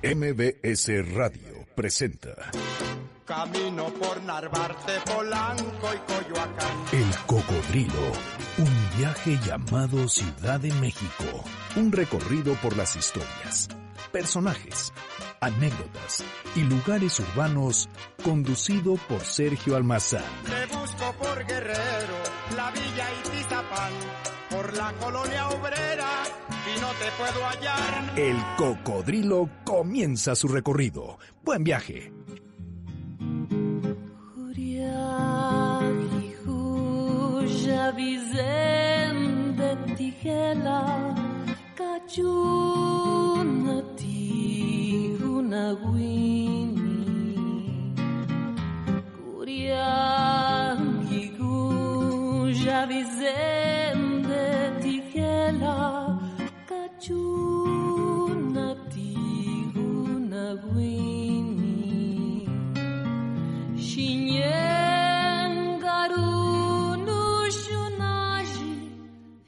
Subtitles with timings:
[0.00, 2.30] MBS Radio presenta
[3.24, 6.84] Camino por Narvarte, Polanco y Coyoacán.
[6.92, 8.12] El Cocodrilo,
[8.58, 13.68] un viaje llamado Ciudad de México, un recorrido por las historias,
[14.12, 14.92] personajes,
[15.40, 16.22] anécdotas
[16.54, 17.88] y lugares urbanos
[18.22, 20.22] conducido por Sergio Almazán.
[20.44, 22.22] Te busco por Guerrero,
[22.54, 23.92] la Villa y Tizapán,
[24.48, 26.22] por la colonia obrera
[26.76, 28.18] y no te puedo hallar.
[28.18, 31.18] El Cocodrilo comienza su recorrido.
[31.44, 32.12] Buen viaje.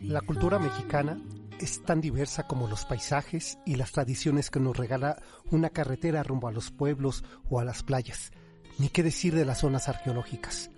[0.00, 1.20] La cultura mexicana
[1.58, 5.20] es tan diversa como los paisajes y las tradiciones que nos regala
[5.50, 8.30] una carretera rumbo a los pueblos o a las playas,
[8.78, 10.70] ni qué decir de las zonas arqueológicas.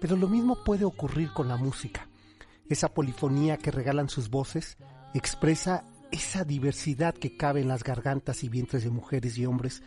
[0.00, 2.08] Pero lo mismo puede ocurrir con la música.
[2.68, 4.76] Esa polifonía que regalan sus voces
[5.18, 9.82] expresa esa diversidad que cabe en las gargantas y vientres de mujeres y hombres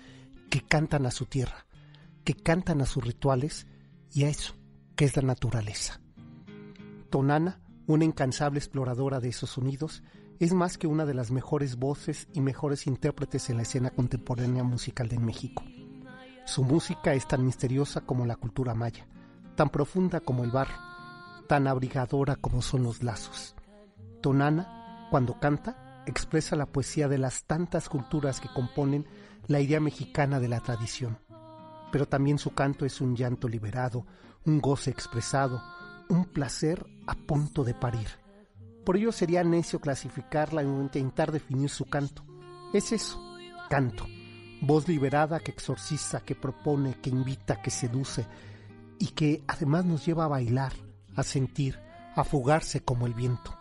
[0.49, 1.66] que cantan a su tierra,
[2.23, 3.67] que cantan a sus rituales
[4.13, 4.55] y a eso,
[4.95, 6.02] que es la naturaleza.
[7.09, 10.03] Tonana una incansable exploradora de esos sonidos,
[10.39, 14.63] es más que una de las mejores voces y mejores intérpretes en la escena contemporánea
[14.63, 15.63] musical de México.
[16.45, 19.07] Su música es tan misteriosa como la cultura maya,
[19.55, 20.75] tan profunda como el barro,
[21.47, 23.55] tan abrigadora como son los lazos.
[24.22, 24.78] Tonana,
[25.09, 29.07] cuando canta, expresa la poesía de las tantas culturas que componen
[29.47, 31.17] la idea mexicana de la tradición.
[31.91, 34.05] Pero también su canto es un llanto liberado,
[34.45, 35.61] un goce expresado,
[36.09, 38.07] un placer a punto de parir.
[38.85, 42.23] Por ello sería necio clasificarla o intentar definir su canto.
[42.73, 43.19] Es eso,
[43.69, 44.05] canto.
[44.61, 48.28] Voz liberada que exorciza, que propone, que invita, que seduce
[49.00, 50.73] y que además nos lleva a bailar,
[51.16, 51.79] a sentir,
[52.16, 53.59] a fugarse como el viento.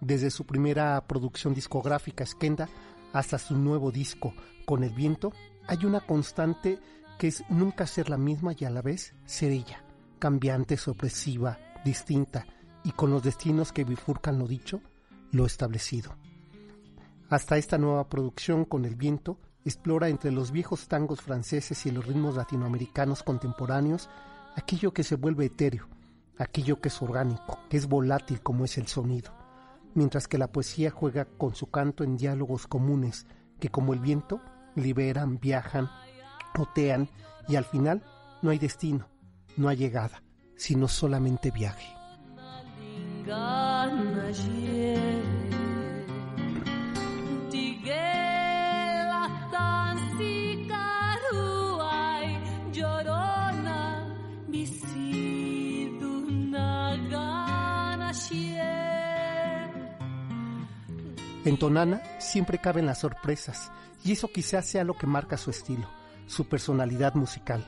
[0.00, 2.68] Desde su primera producción discográfica Skenda
[3.12, 4.34] hasta su nuevo disco
[4.66, 5.32] Con el viento,
[5.66, 6.78] hay una constante
[7.18, 9.84] que es nunca ser la misma y a la vez ser ella,
[10.18, 12.46] cambiante, sorpresiva, distinta
[12.82, 14.80] y con los destinos que bifurcan lo dicho,
[15.30, 16.16] lo establecido.
[17.30, 22.06] Hasta esta nueva producción con el viento explora entre los viejos tangos franceses y los
[22.06, 24.08] ritmos latinoamericanos contemporáneos
[24.56, 25.88] aquello que se vuelve etéreo,
[26.38, 29.32] aquello que es orgánico, que es volátil como es el sonido,
[29.94, 33.26] mientras que la poesía juega con su canto en diálogos comunes
[33.60, 34.40] que como el viento
[34.74, 35.88] liberan, viajan,
[36.58, 37.08] otean
[37.48, 38.02] y al final
[38.42, 39.08] no hay destino,
[39.56, 40.22] no hay llegada,
[40.56, 41.86] sino solamente viaje.
[61.44, 63.70] En Tonana siempre caben las sorpresas,
[64.02, 65.86] y eso quizás sea lo que marca su estilo,
[66.26, 67.66] su personalidad musical.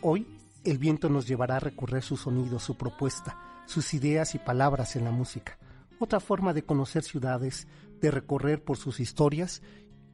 [0.00, 0.26] Hoy
[0.64, 5.04] el viento nos llevará a recorrer su sonido, su propuesta, sus ideas y palabras en
[5.04, 5.58] la música.
[5.98, 7.68] Otra forma de conocer ciudades,
[8.00, 9.60] de recorrer por sus historias,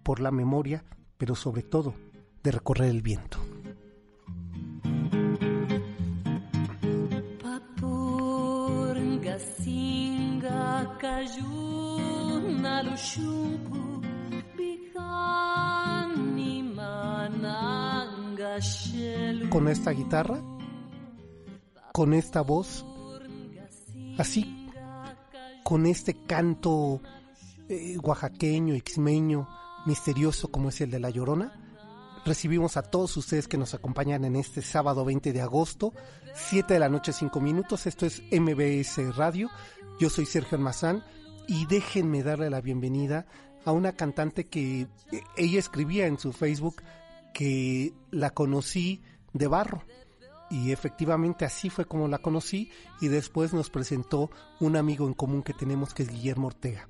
[0.03, 0.85] por la memoria,
[1.17, 1.95] pero sobre todo
[2.43, 3.39] de recorrer el viento.
[19.51, 20.41] Con esta guitarra,
[21.93, 22.85] con esta voz,
[24.19, 24.69] así,
[25.62, 27.01] con este canto
[27.69, 29.49] eh, oaxaqueño, exmeño,
[29.87, 31.53] misterioso como es el de La Llorona,
[32.25, 35.93] recibimos a todos ustedes que nos acompañan en este sábado 20 de agosto,
[36.35, 39.49] 7 de la noche 5 minutos, esto es MBS Radio,
[40.00, 41.05] yo soy Sergio Almazán
[41.46, 43.26] y déjenme darle la bienvenida
[43.64, 44.88] a una cantante que eh,
[45.37, 46.82] ella escribía en su Facebook
[47.32, 49.02] que la conocí
[49.32, 49.82] de barro.
[50.50, 52.70] Y efectivamente así fue como la conocí
[53.00, 54.31] y después nos presentó
[54.61, 56.88] un amigo en común que tenemos que es Guillermo Ortega.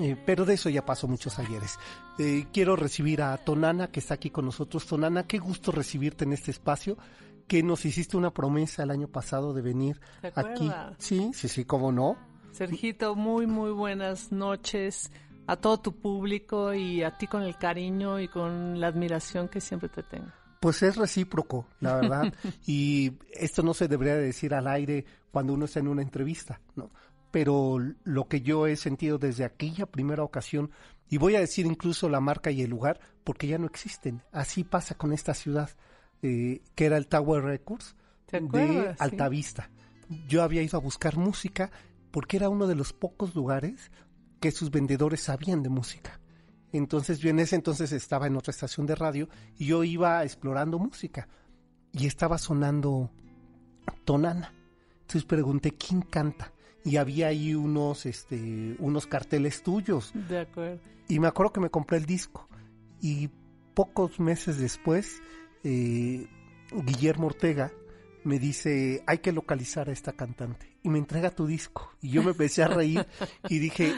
[0.00, 1.78] Eh, pero de eso ya pasó muchos ayeres.
[2.18, 4.86] Eh, quiero recibir a Tonana que está aquí con nosotros.
[4.86, 6.98] Tonana, qué gusto recibirte en este espacio.
[7.46, 10.00] Que nos hiciste una promesa el año pasado de venir
[10.34, 10.70] aquí.
[10.98, 12.16] Sí, sí, sí, cómo no.
[12.54, 15.10] Sergito, muy, muy buenas noches
[15.48, 19.60] a todo tu público y a ti con el cariño y con la admiración que
[19.60, 20.28] siempre te tengo.
[20.60, 22.32] Pues es recíproco, la verdad.
[22.64, 26.92] y esto no se debería decir al aire cuando uno está en una entrevista, ¿no?
[27.32, 30.70] Pero lo que yo he sentido desde aquella primera ocasión,
[31.10, 34.22] y voy a decir incluso la marca y el lugar, porque ya no existen.
[34.30, 35.70] Así pasa con esta ciudad,
[36.22, 37.96] eh, que era el Tower Records
[38.30, 39.70] de Altavista.
[40.28, 41.72] Yo había ido a buscar música
[42.14, 43.90] porque era uno de los pocos lugares
[44.38, 46.20] que sus vendedores sabían de música.
[46.70, 49.28] Entonces yo en ese entonces estaba en otra estación de radio
[49.58, 51.26] y yo iba explorando música
[51.90, 53.10] y estaba sonando
[54.04, 54.54] Tonana.
[55.00, 56.52] Entonces pregunté quién canta
[56.84, 60.12] y había ahí unos este unos carteles tuyos.
[60.28, 60.78] De acuerdo.
[61.08, 62.48] Y me acuerdo que me compré el disco
[63.00, 63.28] y
[63.74, 65.20] pocos meses después
[65.64, 66.28] eh,
[66.70, 67.72] Guillermo Ortega
[68.22, 70.73] me dice, hay que localizar a esta cantante.
[70.84, 71.90] Y me entrega tu disco.
[72.00, 73.04] Y yo me empecé a reír
[73.48, 73.92] y dije,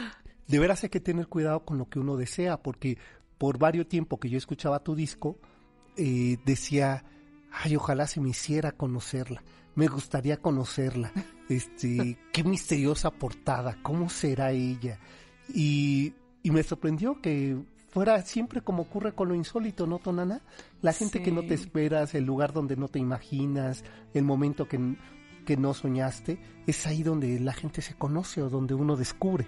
[0.47, 2.97] de veras hay que tener cuidado con lo que uno desea, porque
[3.37, 5.37] por varios tiempo que yo escuchaba tu disco,
[5.97, 7.03] eh, decía,
[7.51, 9.43] ay, ojalá se me hiciera conocerla,
[9.75, 11.11] me gustaría conocerla,
[11.49, 14.99] este, qué misteriosa portada, cómo será ella.
[15.53, 16.13] Y,
[16.43, 17.57] y me sorprendió que
[17.89, 20.41] fuera siempre como ocurre con lo insólito, ¿no, Tonana?
[20.81, 23.83] La gente que no te esperas, el lugar donde no te imaginas,
[24.13, 24.95] el momento que,
[25.47, 29.47] que no soñaste, es ahí donde la gente se conoce o donde uno descubre.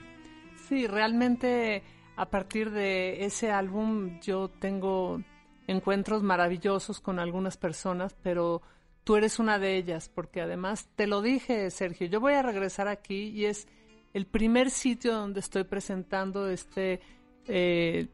[0.69, 1.83] Sí, realmente
[2.15, 5.21] a partir de ese álbum yo tengo
[5.67, 8.61] encuentros maravillosos con algunas personas, pero
[9.03, 12.87] tú eres una de ellas, porque además te lo dije, Sergio, yo voy a regresar
[12.87, 13.67] aquí y es
[14.13, 17.01] el primer sitio donde estoy presentando este
[17.45, 18.07] eh,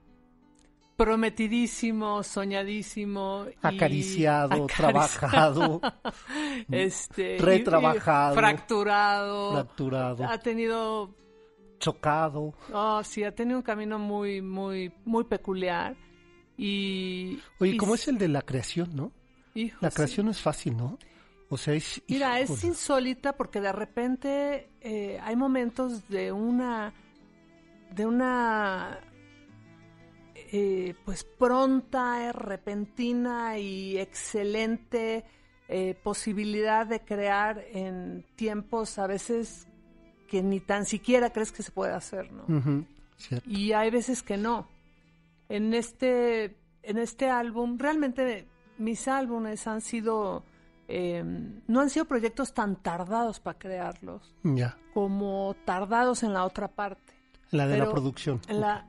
[0.95, 5.81] prometidísimo, soñadísimo, acariciado, trabajado,
[6.71, 11.13] este, retrabajado, fracturado, fracturado, ha tenido
[11.80, 12.53] chocado.
[12.74, 15.95] Oh, sí, ha tenido un camino muy, muy, muy peculiar.
[16.57, 17.39] Y.
[17.59, 19.12] Oye, ¿cómo es el de la creación, no?
[19.80, 20.97] la creación no es fácil, ¿no?
[21.50, 22.01] O sea, es.
[22.07, 26.94] Mira, es insólita porque de repente eh, hay momentos de una.
[27.92, 29.00] de una.
[30.51, 35.25] Eh, pues pronta, repentina y excelente
[35.68, 39.68] eh, posibilidad de crear en tiempos a veces
[40.27, 42.86] que ni tan siquiera crees que se puede hacer, ¿no?
[43.45, 44.68] y hay veces que no.
[45.50, 48.47] En este, en este álbum, realmente
[48.77, 50.44] mis álbumes han sido,
[50.88, 54.77] em, no han sido proyectos tan tardados para crearlos, ya.
[54.94, 57.13] como tardados en la otra parte.
[57.51, 58.42] La de la producción.
[58.50, 58.86] La,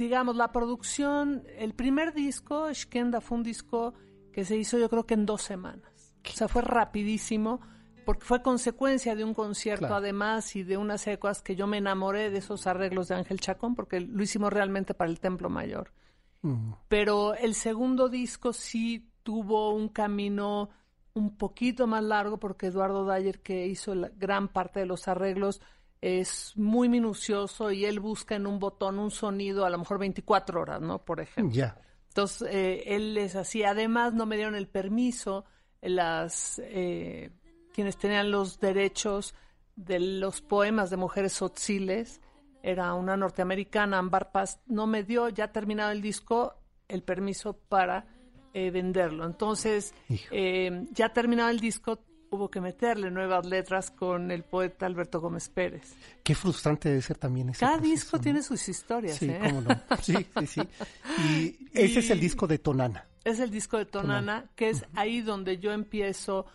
[0.00, 3.92] digamos, la producción, el primer disco, Shkenda, fue un disco
[4.32, 6.16] que se hizo yo creo que en dos semanas.
[6.26, 7.60] O sea, fue rapidísimo
[8.06, 12.30] porque fue consecuencia de un concierto además y de unas cosas que yo me enamoré
[12.30, 15.92] de esos arreglos de Ángel Chacón porque lo hicimos realmente para el Templo Mayor.
[16.40, 16.72] Mm.
[16.88, 20.70] Pero el segundo disco sí tuvo un camino
[21.12, 25.60] un poquito más largo porque Eduardo Dyer, que hizo la gran parte de los arreglos,
[26.00, 30.60] es muy minucioso y él busca en un botón un sonido a lo mejor 24
[30.60, 31.04] horas, ¿no?
[31.04, 31.54] Por ejemplo.
[31.54, 31.76] Ya.
[32.08, 33.62] Entonces, eh, él es así.
[33.62, 35.44] Además, no me dieron el permiso
[35.80, 36.60] las...
[36.64, 37.30] Eh,
[37.72, 39.34] quienes tenían los derechos
[39.76, 42.20] de los poemas de mujeres sotziles.
[42.62, 46.54] Era una norteamericana, Ambar Paz, no me dio, ya terminado el disco,
[46.88, 48.06] el permiso para
[48.52, 49.24] eh, venderlo.
[49.24, 49.94] Entonces,
[50.30, 52.00] eh, ya terminado el disco,
[52.32, 55.96] hubo que meterle nuevas letras con el poeta Alberto Gómez Pérez.
[56.22, 59.16] Qué frustrante debe ser también ese Cada disco tiene sus historias.
[59.16, 59.40] Sí, ¿eh?
[59.42, 59.70] cómo no.
[60.00, 60.60] Sí, sí, sí.
[61.28, 63.04] Y ese es el disco de Tonana.
[63.24, 66.46] Es el disco de Tonana, que es ahí donde yo empiezo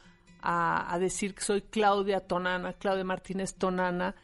[0.41, 4.15] a, decir que soy Claudia Tonana, Claudia Martínez Tonana.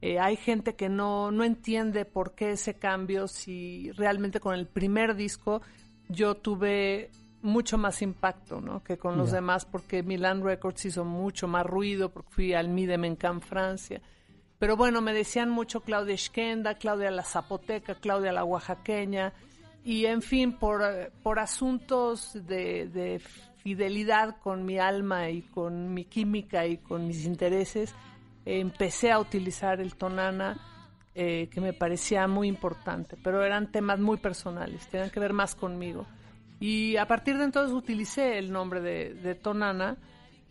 [0.00, 4.66] Eh, hay gente que no, no entiende por qué ese cambio, si realmente con el
[4.68, 5.60] primer disco
[6.08, 7.10] yo tuve
[7.42, 8.82] mucho más impacto ¿no?
[8.82, 13.40] que con los demás, porque Milan Records hizo mucho más ruido, porque fui al Midemencan,
[13.40, 14.00] Francia.
[14.58, 19.32] Pero bueno, me decían mucho Claudia Schkenda, Claudia la Zapoteca, Claudia la Oaxaqueña,
[19.82, 20.82] y en fin, por,
[21.22, 23.22] por asuntos de, de
[23.62, 27.94] fidelidad con mi alma y con mi química y con mis intereses,
[28.44, 30.58] empecé a utilizar el tonana,
[31.14, 35.54] eh, que me parecía muy importante, pero eran temas muy personales, tenían que ver más
[35.54, 36.06] conmigo.
[36.60, 39.96] Y a partir de entonces utilicé el nombre de, tonana,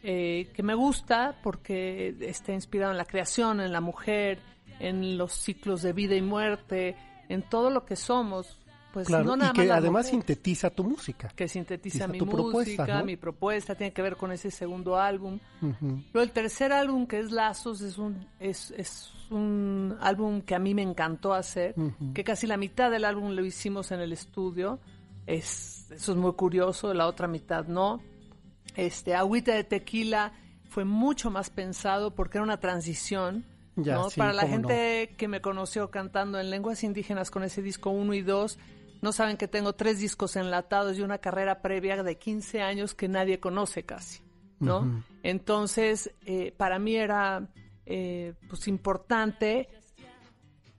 [0.01, 4.39] eh, que me gusta porque está inspirado en la creación, en la mujer,
[4.79, 6.95] en los ciclos de vida y muerte,
[7.29, 8.57] en todo lo que somos
[8.93, 11.27] pues Claro, no y nada que más además mujer, sintetiza tu música.
[11.35, 13.05] que sintetiza mi música, propuesta, ¿no?
[13.05, 15.39] mi propuesta, tiene que ver con ese segundo álbum.
[15.61, 16.01] Ujú.
[16.11, 20.59] Luego el tercer álbum, que es Lazos, es un, es, es un álbum que a
[20.59, 22.13] mí me encantó hacer, Ujú.
[22.13, 24.79] que casi la mitad del álbum lo hicimos en el estudio.
[25.29, 28.01] Es, eso es muy curioso, la otra mitad no.
[28.75, 30.33] Este, Agüita de Tequila
[30.67, 33.45] fue mucho más pensado porque era una transición.
[33.75, 34.09] Ya, ¿no?
[34.09, 34.49] sí, Para la no.
[34.49, 38.57] gente que me conoció cantando en lenguas indígenas con ese disco 1 y 2,
[39.01, 43.07] no saben que tengo tres discos enlatados y una carrera previa de 15 años que
[43.07, 44.21] nadie conoce casi,
[44.59, 45.03] ¿no?
[45.21, 47.47] Entonces, eh, para mí era
[47.85, 49.69] eh, pues importante,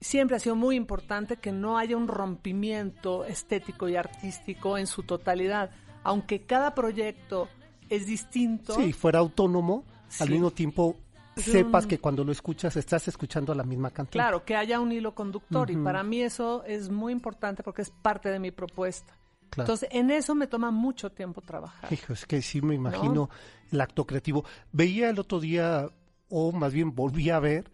[0.01, 5.03] siempre ha sido muy importante que no haya un rompimiento estético y artístico en su
[5.03, 5.71] totalidad,
[6.03, 7.49] aunque cada proyecto
[7.89, 8.75] es distinto.
[8.75, 9.85] Sí, fuera autónomo,
[10.19, 10.97] al mismo tiempo
[11.37, 14.23] sepas que cuando lo escuchas estás escuchando la misma canción.
[14.23, 17.91] Claro, que haya un hilo conductor y para mí eso es muy importante porque es
[17.91, 19.17] parte de mi propuesta.
[19.51, 19.65] Claro.
[19.65, 21.93] Entonces, en eso me toma mucho tiempo trabajar.
[21.93, 23.31] Hijo, es que sí me imagino
[23.73, 24.45] el acto creativo.
[24.71, 25.89] Veía el otro día,
[26.29, 27.71] o más bien volví a ver,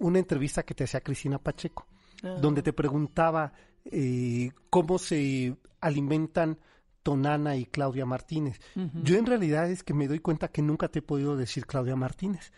[0.00, 1.86] una entrevista que te hacía Cristina Pacheco,
[2.22, 2.36] Ah.
[2.40, 3.52] donde te preguntaba
[3.86, 6.58] eh, cómo se alimentan
[7.02, 8.60] Tonana y Claudia Martínez.
[9.02, 11.96] Yo en realidad es que me doy cuenta que nunca te he podido decir Claudia
[11.96, 12.52] Martínez.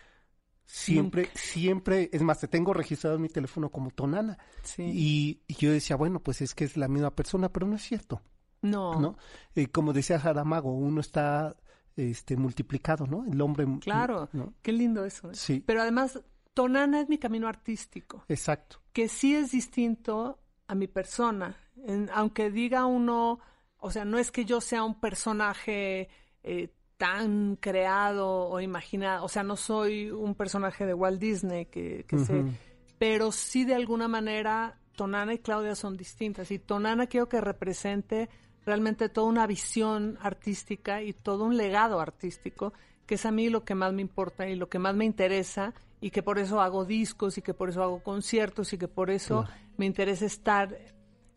[0.67, 4.37] Siempre, siempre, es más, te tengo registrado en mi teléfono como Tonana.
[4.65, 4.83] Sí.
[4.83, 7.83] Y, y yo decía, bueno, pues es que es la misma persona, pero no es
[7.83, 8.21] cierto.
[8.63, 9.17] no, ¿no?
[9.55, 11.55] Eh, como decía Saramago, uno está
[11.95, 13.25] este multiplicado, ¿no?
[13.31, 13.67] El hombre.
[13.81, 14.55] claro, ¿no?
[14.63, 15.31] qué lindo eso.
[15.31, 15.35] ¿eh?
[15.35, 15.63] Sí.
[15.65, 16.21] Pero además,
[16.55, 18.79] Tonana es mi camino artístico, Exacto.
[18.93, 21.57] que sí es distinto a mi persona.
[21.87, 23.41] En- aunque diga uno,
[23.79, 26.09] o sea, no es que yo sea un personaje
[26.43, 32.05] eh, tan creado o imaginado, o sea, no soy un personaje de Walt Disney que,
[32.13, 32.51] Ujú.
[32.99, 38.29] pero sí de alguna manera Tonana y Claudia son distintas y Tonana quiero que represente
[38.65, 42.73] realmente toda una visión artística y todo un legado artístico,
[43.07, 45.75] que es a mí lo que más me importa y lo que más me interesa
[46.03, 49.09] y que por eso hago discos y que por eso hago conciertos y que por
[49.09, 49.61] eso Claro.
[49.79, 50.77] me interesa estar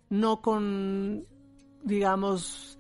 [0.10, 1.25] no con,
[1.84, 2.77] digamos,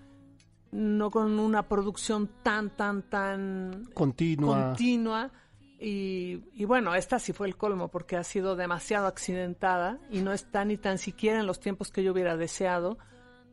[0.71, 4.67] no con una producción tan, tan, tan Continua.
[4.69, 5.31] continua.
[5.79, 10.33] Y, y bueno, esta sí fue el colmo porque ha sido demasiado accidentada y no
[10.33, 12.97] está ni tan siquiera en los tiempos que yo hubiera deseado.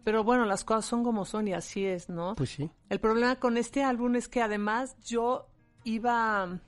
[0.05, 2.35] Pero bueno, las cosas son como son y así es, ¿no?
[2.35, 2.71] pues sí.
[2.89, 5.49] El problema con este álbum es que además yo
[5.85, 6.59] iba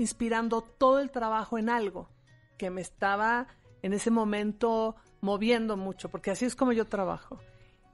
[0.00, 2.08] inspirando todo el trabajo en algo
[2.58, 3.46] que me estaba
[3.82, 7.38] en ese momento moviendo mucho, porque así es como yo trabajo.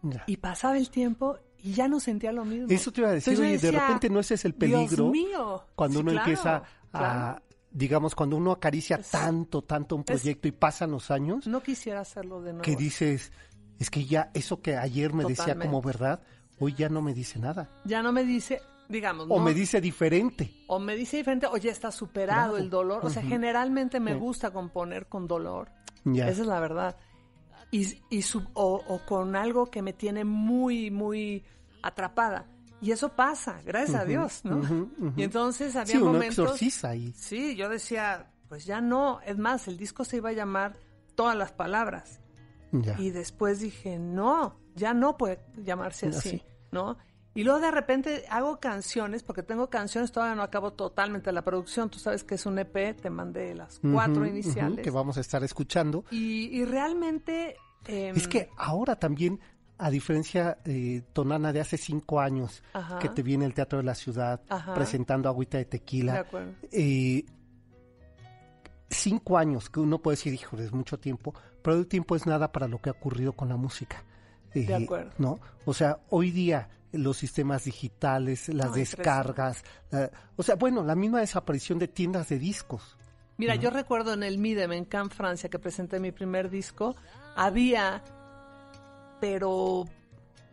[0.03, 0.25] Ya.
[0.27, 2.67] Y pasaba el tiempo y ya no sentía lo mismo.
[2.71, 5.11] Eso te iba a decir, Entonces oye, de repente no ese es el peligro.
[5.11, 5.65] Dios mío.
[5.75, 10.07] Cuando Sí, uno claro, empieza a, digamos, cuando uno acaricia Es- tanto, tanto un es-
[10.07, 12.63] proyecto y pasan los años, No quisiera hacerlo de nuevo.
[12.63, 13.33] que dices,
[13.79, 16.23] es que ya eso que ayer me decía como verdad,
[16.59, 17.69] hoy ya no me dice nada.
[17.85, 20.65] Ya no me dice, digamos, O no- me dice diferente.
[20.69, 22.57] o me dice diferente, o ya está superado Claro.
[22.65, 23.05] el dolor.
[23.05, 23.31] O sea, Ujú.
[23.31, 24.19] generalmente me Sí.
[24.19, 25.71] gusta componer con dolor.
[26.05, 26.29] Ya.
[26.29, 26.97] Esa es la verdad.
[27.71, 31.45] Y, y su- o, o con algo que me tiene muy, muy
[31.83, 32.47] atrapada.
[32.81, 34.91] Y eso pasa, gracias a Ujú, Dios, ¿no?
[35.17, 36.39] Y entonces había Sí, uno momentos...
[36.45, 37.13] exorciza ahí.
[37.17, 39.21] Sí, yo decía, pues ya no.
[39.23, 40.77] Es más, el disco se iba a llamar
[41.15, 42.21] Todas las Palabras.
[42.73, 42.95] Ya.
[43.01, 46.43] Y después dije, no, ya no puede llamarse así, Así.
[46.71, 46.99] ¿no?
[47.37, 51.91] Y luego de repente hago canciones, porque tengo canciones, todavía no acabo totalmente la producción.
[51.91, 54.83] Tú sabes que es un EP, te mandé las cuatro iniciales.
[54.83, 56.05] que vamos a estar escuchando.
[56.11, 57.57] y, y realmente...
[57.85, 59.39] em, Es que ahora también,
[59.79, 62.99] a diferencia eh, Tonana de hace cinco años, Ajá.
[62.99, 64.75] que te viene el Teatro de la Ciudad Ajá.
[64.75, 66.53] presentando Agüita de De Tequila, acuerdo.
[66.73, 67.25] eh,
[68.89, 72.53] cinco años, que uno puede decir, híjole, es mucho tiempo, pero el tiempo es nada
[72.53, 74.03] para lo que ha ocurrido con la música.
[74.55, 75.11] Eh, De acuerdo.
[75.19, 75.39] ¿No?
[75.65, 80.95] O sea, hoy día los sistemas digitales, las No, descargas, la- o sea, bueno, la
[80.95, 82.97] misma desaparición de tiendas de discos.
[83.39, 86.97] Mira, yo recuerdo en el MIDEM en Cannes, Francia, que presenté mi primer disco,
[87.37, 88.03] había,
[89.21, 89.85] pero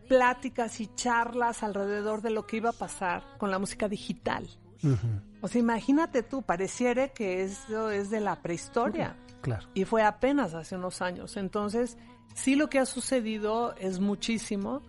[0.07, 4.47] pláticas y charlas alrededor de lo que iba a pasar con la música digital.
[5.41, 9.15] O sea, imagínate tú, pareciera que eso es de la prehistoria.
[9.41, 9.65] claro.
[9.73, 11.37] Y fue apenas hace unos años.
[11.37, 11.97] Entonces,
[12.35, 14.81] sí lo que ha sucedido es muchísimo,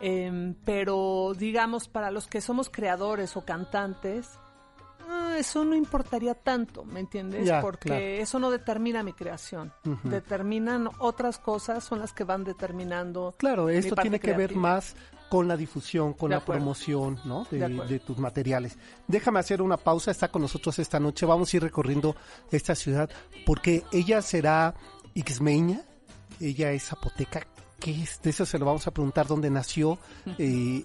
[0.00, 4.28] em, pero digamos, para los que somos creadores o cantantes,
[5.08, 7.46] ah, eso no importaría tanto, ¿me entiendes?
[7.46, 8.02] Ya, Porque claro.
[8.04, 9.72] eso no determina mi creación.
[10.04, 13.34] Determinan otras cosas, son las que van determinando.
[13.38, 14.94] Claro, esto tiene que ver más
[15.28, 16.58] con la difusión, con De la acuerdo.
[16.60, 17.46] promoción ¿no?
[17.50, 17.84] de, De acuerdo.
[17.86, 18.76] de tus materiales.
[19.06, 22.16] Déjame hacer una pausa, está con nosotros esta noche, vamos a ir recorriendo
[22.50, 23.08] esta ciudad,
[23.46, 24.74] porque ella será
[25.14, 25.82] ixmeña,
[26.40, 27.46] ella es zapoteca,
[27.80, 29.98] qué es, de eso se lo vamos a preguntar, dónde nació,
[30.38, 30.84] eh,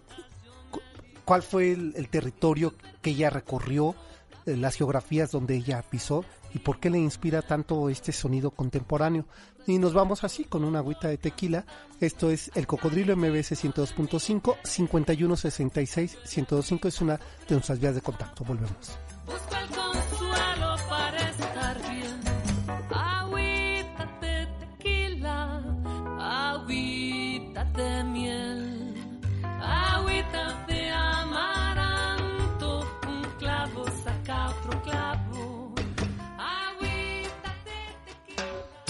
[1.25, 3.95] cuál fue el, territorio que ella recorrió,
[4.45, 9.25] eh, las geografías donde ella pisó y por qué le inspira tanto este sonido contemporáneo.
[9.67, 11.65] Y nos vamos así con una agüita de tequila.
[11.99, 18.43] Esto es el Cocodrilo MBS 102.5, 5166 1025 es una de nuestras vías de contacto.
[18.45, 18.97] Volvemos.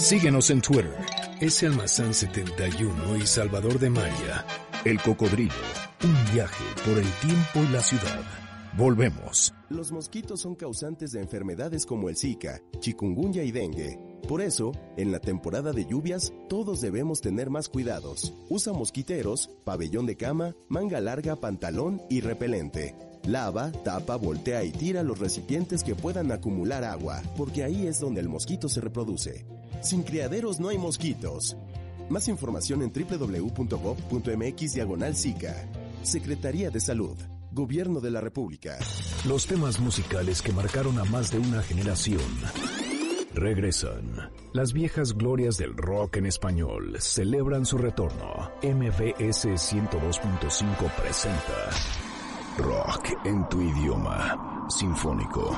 [0.06, 0.94] Síguenos en Twitter,
[1.40, 1.66] S.
[1.66, 4.46] Almazán 71 y Salvador de María.
[4.84, 5.52] El Cocodrilo,
[6.04, 8.20] un viaje por el tiempo y la ciudad.
[8.78, 9.52] Volvemos.
[9.68, 13.98] Los mosquitos son causantes de enfermedades como el Zika, chikungunya y dengue.
[14.28, 18.32] Por eso, en la temporada de lluvias, todos debemos tener más cuidados.
[18.48, 22.94] Usa mosquiteros, pabellón de cama, manga larga, pantalón y repelente.
[23.24, 28.20] Lava, tapa, voltea y tira los recipientes que puedan acumular agua, porque ahí es donde
[28.20, 29.44] el mosquito se reproduce.
[29.80, 31.56] Sin criaderos no hay mosquitos.
[32.08, 35.14] Más información en www.gov.mx diagonal.
[36.02, 37.16] Secretaría de Salud.
[37.52, 38.78] Gobierno de la República.
[39.24, 42.20] Los temas musicales que marcaron a más de una generación.
[43.34, 44.30] Regresan.
[44.52, 48.50] Las viejas glorias del rock en español celebran su retorno.
[48.62, 51.70] MVS 102.5 presenta
[52.58, 54.66] Rock en tu idioma.
[54.70, 55.50] Sinfónico.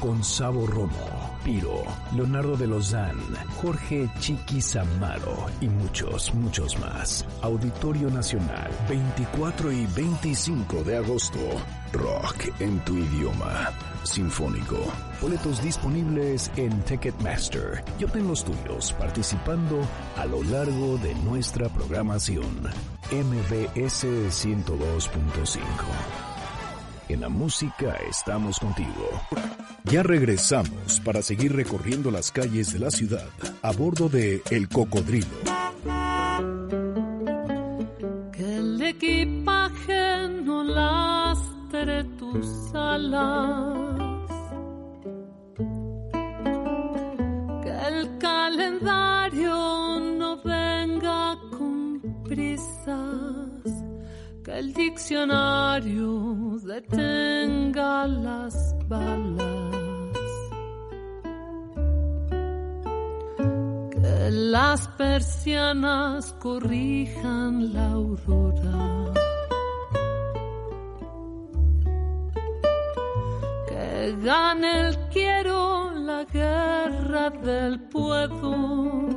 [0.00, 1.23] Con Sabo Romo.
[1.44, 1.84] Piro,
[2.16, 3.18] Leonardo de Lozán,
[3.60, 7.26] Jorge Chiqui Samaro y muchos, muchos más.
[7.42, 11.38] Auditorio Nacional, 24 y 25 de agosto.
[11.92, 13.70] Rock en tu idioma.
[14.04, 14.78] Sinfónico.
[15.20, 17.84] Boletos disponibles en Ticketmaster.
[17.98, 19.80] Y obtén los tuyos participando
[20.16, 22.62] a lo largo de nuestra programación.
[23.12, 26.23] MBS 102.5.
[27.08, 29.10] En la música estamos contigo.
[29.84, 33.28] Ya regresamos para seguir recorriendo las calles de la ciudad
[33.60, 35.26] a bordo de El Cocodrilo.
[38.32, 44.30] Que el equipaje no lastre tus alas.
[47.62, 53.23] Que el calendario no venga con prisas.
[54.54, 59.74] Que el diccionario detenga las balas.
[64.30, 69.12] las persianas corrijan la aurora.
[73.68, 79.08] Que gane el quiero la guerra del puedo.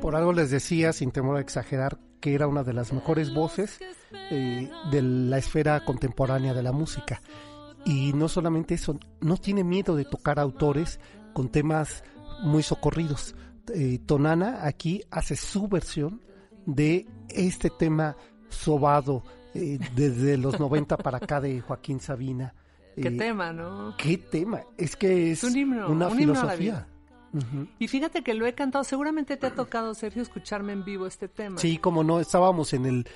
[0.00, 3.78] Por algo les decía, sin temor a exagerar, que era una de las mejores voces
[4.30, 7.20] eh, de la esfera contemporánea de la música.
[7.84, 11.00] Y no solamente eso, no tiene miedo de tocar autores
[11.34, 12.02] con temas
[12.42, 13.34] muy socorridos.
[13.74, 16.22] Eh, Tonana aquí hace su versión
[16.64, 18.16] de este tema
[18.48, 22.54] sobado eh, desde los 90 para acá de Joaquín Sabina.
[22.96, 23.94] Qué tema, ¿no?
[23.98, 24.62] Qué tema.
[24.78, 26.88] Es que es, un himno, una filosofía.
[27.78, 31.28] Y fíjate que lo he cantado, seguramente te ha tocado, Sergio, escucharme en vivo este
[31.28, 31.58] tema.
[31.58, 33.08] Sí, como no, estábamos en el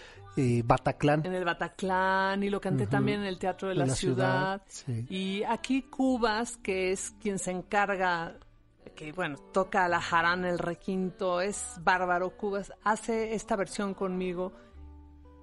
[0.65, 1.25] Bataclan.
[1.25, 4.63] En el Bataclan y lo canté también en el Teatro de, la, Ciudad.
[5.09, 8.39] Y aquí Cubas, que es quien se encarga
[8.95, 12.37] que bueno, toca la jarana, el requinto, es bárbaro.
[12.37, 14.53] Cubas hace esta versión conmigo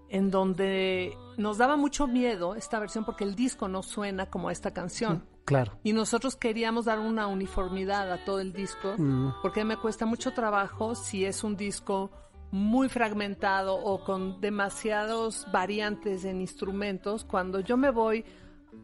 [0.10, 4.72] en donde nos daba mucho miedo esta versión porque el disco no suena como esta
[4.72, 5.24] canción.
[5.46, 5.80] Claro.
[5.84, 9.36] Y nosotros queríamos dar una uniformidad a todo el disco mm.
[9.42, 12.10] porque me cuesta mucho trabajo si es un disco
[12.52, 17.24] muy fragmentado o con demasiados variantes en instrumentos.
[17.26, 18.26] Cuando yo me voy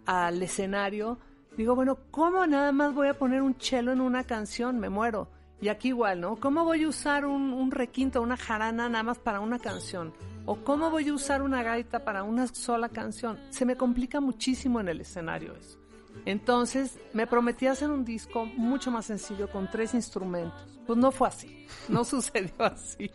[0.06, 1.17] al escenario,
[1.58, 4.80] Digo, bueno, ¿cómo nada más voy a poner un chelo en una canción?
[4.80, 5.30] Me muero.
[5.60, 6.38] Y aquí igual, ¿no?
[6.38, 10.13] ¿Cómo voy a usar un, un requinto, una jarana nada más para una canción?
[10.45, 13.38] ¿O cómo voy a usar una gaita para una sola canción?
[13.50, 15.81] Se me complica muchísimo en el escenario eso.
[16.26, 20.80] Entonces me prometí hacer un disco mucho más sencillo con tres instrumentos.
[20.86, 23.10] Pues no fue así, no sucedió así.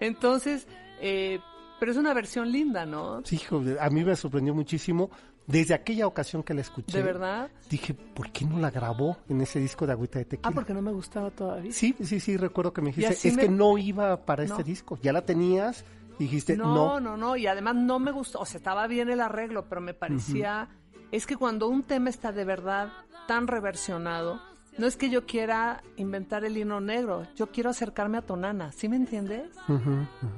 [0.00, 0.66] Entonces,
[1.00, 1.38] eh,
[1.80, 3.22] pero es una versión linda, ¿no?
[3.24, 3.40] Sí,
[3.80, 5.10] a mí me sorprendió muchísimo
[5.46, 6.98] desde aquella ocasión que la escuché.
[6.98, 7.50] ¿De verdad?
[7.68, 10.48] Dije, ¿por qué no la grabó en ese disco de Agüita de Tequila?
[10.48, 11.72] Ah, porque no me gustaba todavía.
[11.72, 14.98] Sí, sí, sí, recuerdo que me dijiste, es que no iba para este disco.
[15.02, 15.84] Ya la tenías
[16.18, 16.74] dijiste, no.
[16.74, 19.80] No, no, no, y además no me gustó, o sea, estaba bien el arreglo, pero
[19.80, 20.68] me parecía,
[21.12, 22.88] es que cuando un tema está de verdad
[23.28, 24.40] tan reversionado,
[24.78, 28.88] no es que yo quiera inventar el hino negro, yo quiero acercarme a Tonana, ¿sí
[28.88, 29.50] me entiendes?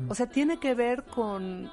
[0.09, 1.71] O sea, tiene que ver con,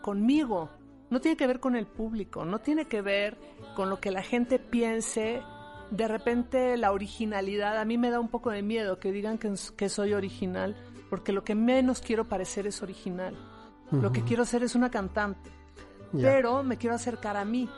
[0.00, 0.70] conmigo,
[1.10, 3.36] no tiene que ver con el público, no tiene que ver
[3.76, 5.42] con lo que la gente piense.
[5.90, 9.52] De repente la originalidad, a mí me da un poco de miedo que digan que,
[9.76, 10.76] que soy original,
[11.10, 13.36] porque lo que menos quiero parecer es original.
[13.90, 15.50] Lo que quiero ser es una cantante,
[16.12, 17.68] pero me quiero acercar a mí.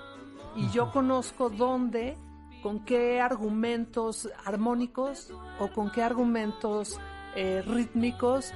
[0.56, 2.16] Y yo conozco dónde
[2.62, 6.98] con qué argumentos armónicos o con qué argumentos
[7.34, 8.52] eh, rítmicos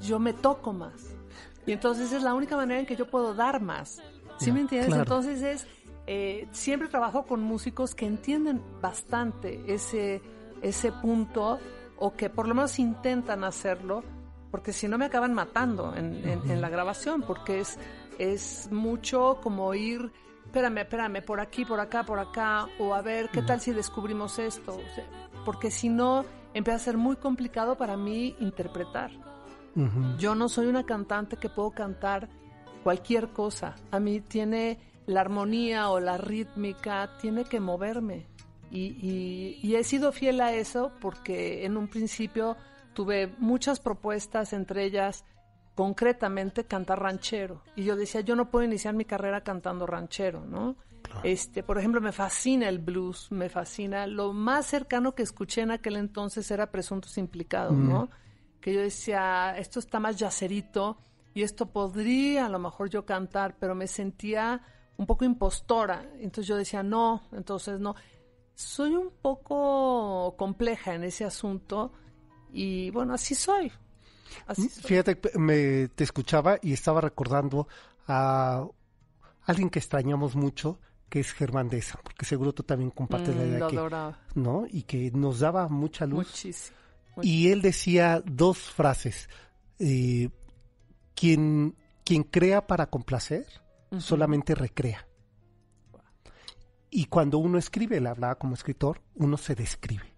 [0.00, 1.16] yo me toco más.
[1.66, 4.02] Y entonces es la única manera en que yo puedo dar más.
[4.38, 4.94] ¿Sí me entiendes?
[4.94, 5.66] Entonces es,
[6.06, 10.22] eh, siempre trabajo con músicos que entienden bastante ese,
[10.62, 11.58] ese punto
[11.98, 14.02] o que por lo menos intentan hacerlo,
[14.50, 17.78] porque si no me acaban matando en, en la grabación, porque es,
[18.18, 20.10] es mucho como ir
[20.50, 24.38] espérame, espérame, por aquí, por acá, por acá, o a ver, ¿qué tal si descubrimos
[24.40, 24.76] esto?
[25.44, 29.10] porque si no, empieza a ser muy complicado para mí interpretar.
[30.18, 32.28] Yo no soy una cantante que puedo cantar
[32.82, 33.76] cualquier cosa.
[33.92, 38.26] A mí tiene la armonía o la rítmica, tiene que moverme.
[38.70, 42.56] y he sido fiel a eso porque en un principio
[42.92, 45.24] tuve muchas propuestas, entre ellas
[45.74, 47.62] concretamente cantar ranchero.
[47.76, 50.76] Y yo decía, yo no puedo iniciar mi carrera cantando ranchero, ¿no?
[51.22, 54.06] Este, por ejemplo, me fascina el blues, me fascina.
[54.06, 58.04] Lo más cercano que escuché en aquel entonces era Presuntos Implicados, ¿no?
[58.04, 58.60] Mm.
[58.60, 60.98] Que yo decía, esto está más yacerito
[61.34, 64.62] y esto podría a lo mejor yo cantar, pero me sentía
[64.96, 66.04] un poco impostora.
[66.18, 67.94] Entonces yo decía, no, entonces no.
[68.54, 71.92] Soy un poco compleja en ese asunto
[72.52, 73.72] y bueno, así soy.
[74.82, 77.68] Fíjate, me, te escuchaba y estaba recordando
[78.06, 78.66] a
[79.42, 83.48] alguien que extrañamos mucho, que es Germán Deza, porque seguro tú también compartes la mm,
[83.48, 84.66] idea que, ¿no?
[84.68, 86.28] Y que nos daba mucha luz.
[86.28, 86.76] Muchísimo.
[87.22, 89.28] Y él decía dos frases.
[89.78, 90.30] Eh,
[91.14, 93.46] quien, quien crea para complacer,
[93.98, 95.06] solamente recrea.
[96.90, 100.09] Y cuando uno escribe, él hablaba como escritor, uno se describe.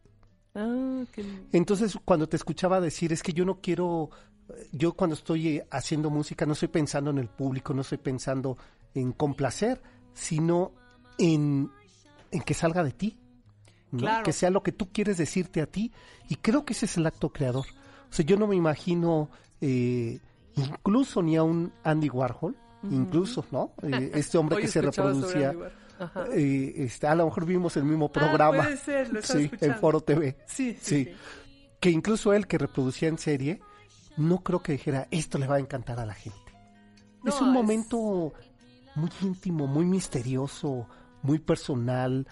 [0.55, 1.05] Ah,
[1.53, 4.11] Entonces, cuando te escuchaba decir, es que yo no quiero,
[4.73, 8.59] yo cuando estoy haciendo música no estoy pensando en el público, no estoy pensando
[8.95, 9.81] en complacer,
[10.13, 10.73] sino
[11.19, 11.71] en,
[12.45, 13.19] que salga de ti.
[14.25, 15.93] Que sea lo que tú quieres decirte a ti.
[16.29, 17.67] Y creo que ese es el acto creador.
[18.11, 19.29] O sea, yo no me imagino
[19.61, 20.19] eh,
[20.57, 22.57] incluso ni a un Andy Warhol,
[22.91, 23.73] incluso, ¿no?
[23.83, 25.55] Eh, este hombre que se reproducía
[26.37, 28.69] y este, a lo mejor vimos el mismo ah, programa.
[28.77, 30.37] sí, en Foro TV.
[30.47, 31.09] Sí, sí,
[31.81, 33.61] Que incluso él que reproducía en serie,
[34.17, 36.39] no creo que dijera, esto le va a encantar a la gente.
[37.25, 38.33] es un momento
[38.95, 40.87] muy íntimo, muy misterioso,
[41.23, 42.27] muy personal,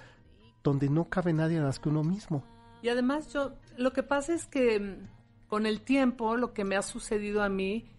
[0.63, 2.45] donde no cabe nadie más que uno mismo.
[2.83, 5.09] Y además yo, lo que pasa es que mm,
[5.49, 7.91] con el tiempo, lo que me ha sucedido a mí,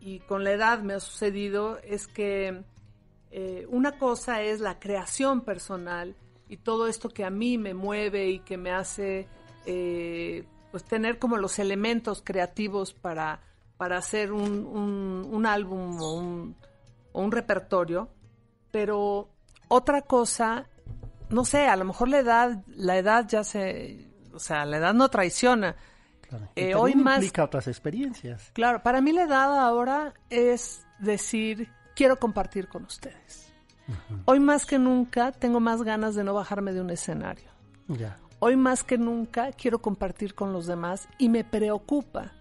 [0.00, 2.62] y con la edad me ha sucedido, es que
[3.36, 6.14] eh, una cosa es la creación personal
[6.48, 9.26] y todo esto que a mí me mueve y que me hace
[9.66, 13.40] eh, pues tener como los elementos creativos para,
[13.76, 16.56] para hacer un, álbum o un,
[17.10, 18.08] o un repertorio,
[18.70, 19.28] pero
[19.66, 20.68] otra cosa,
[21.28, 24.94] no sé, a lo mejor la edad, la edad ya se, o sea, la edad
[24.94, 25.74] no traiciona.
[26.54, 28.52] Eh, hoy más implica otras experiencias.
[28.52, 33.52] Claro, para mí la edad ahora es decir quiero compartir con ustedes.
[34.24, 37.50] Hoy más que nunca tengo más ganas de no bajarme de un escenario.
[38.38, 42.32] Hoy más que nunca quiero compartir con los demás y me preocupa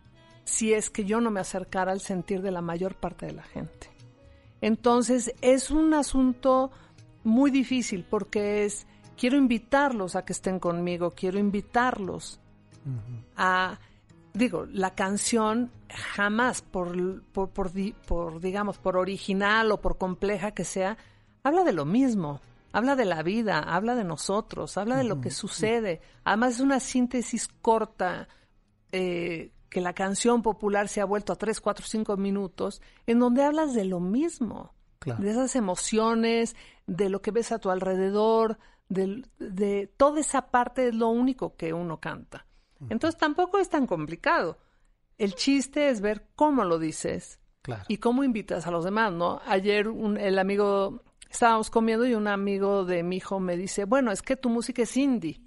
[0.45, 3.43] si es que yo no me acercara al sentir de la mayor parte de la
[3.43, 3.89] gente.
[4.61, 6.71] Entonces es un asunto
[7.23, 8.87] muy difícil porque es,
[9.17, 12.39] quiero invitarlos a que estén conmigo, quiero invitarlos
[13.35, 13.79] a
[14.33, 20.97] digo, la canción jamás, por, por, por, digamos, por original o por compleja que sea,
[21.43, 22.41] habla de lo mismo,
[22.71, 26.01] habla de la vida, habla de nosotros, habla de lo que sucede.
[26.23, 28.27] Además es una síntesis corta,
[28.91, 33.43] eh, que la canción popular se ha vuelto a tres, cuatro, cinco minutos, en donde
[33.43, 39.25] hablas de lo mismo, de esas emociones, de lo que ves a tu alrededor, de,
[39.39, 42.45] de toda esa parte es lo único que uno canta.
[42.89, 44.57] Entonces tampoco es tan complicado.
[45.17, 47.39] El chiste es ver cómo lo dices
[47.87, 49.41] y cómo invitas a los demás, ¿no?
[49.45, 54.11] Ayer un, el amigo, estábamos comiendo y un amigo de mi hijo me dice, bueno,
[54.11, 55.39] es que tu música es indie.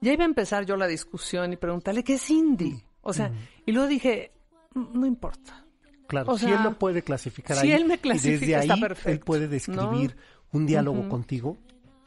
[0.00, 2.84] Ya iba a empezar yo la discusión y preguntarle, ¿qué es indie?
[3.02, 3.32] O sea,
[3.64, 4.32] y luego dije,
[4.74, 5.64] no importa.
[6.06, 9.20] Claro, si él lo puede clasificar si ahí, él me clasifica, y desde ahí él
[9.20, 10.16] puede describir
[10.52, 11.56] un diálogo contigo,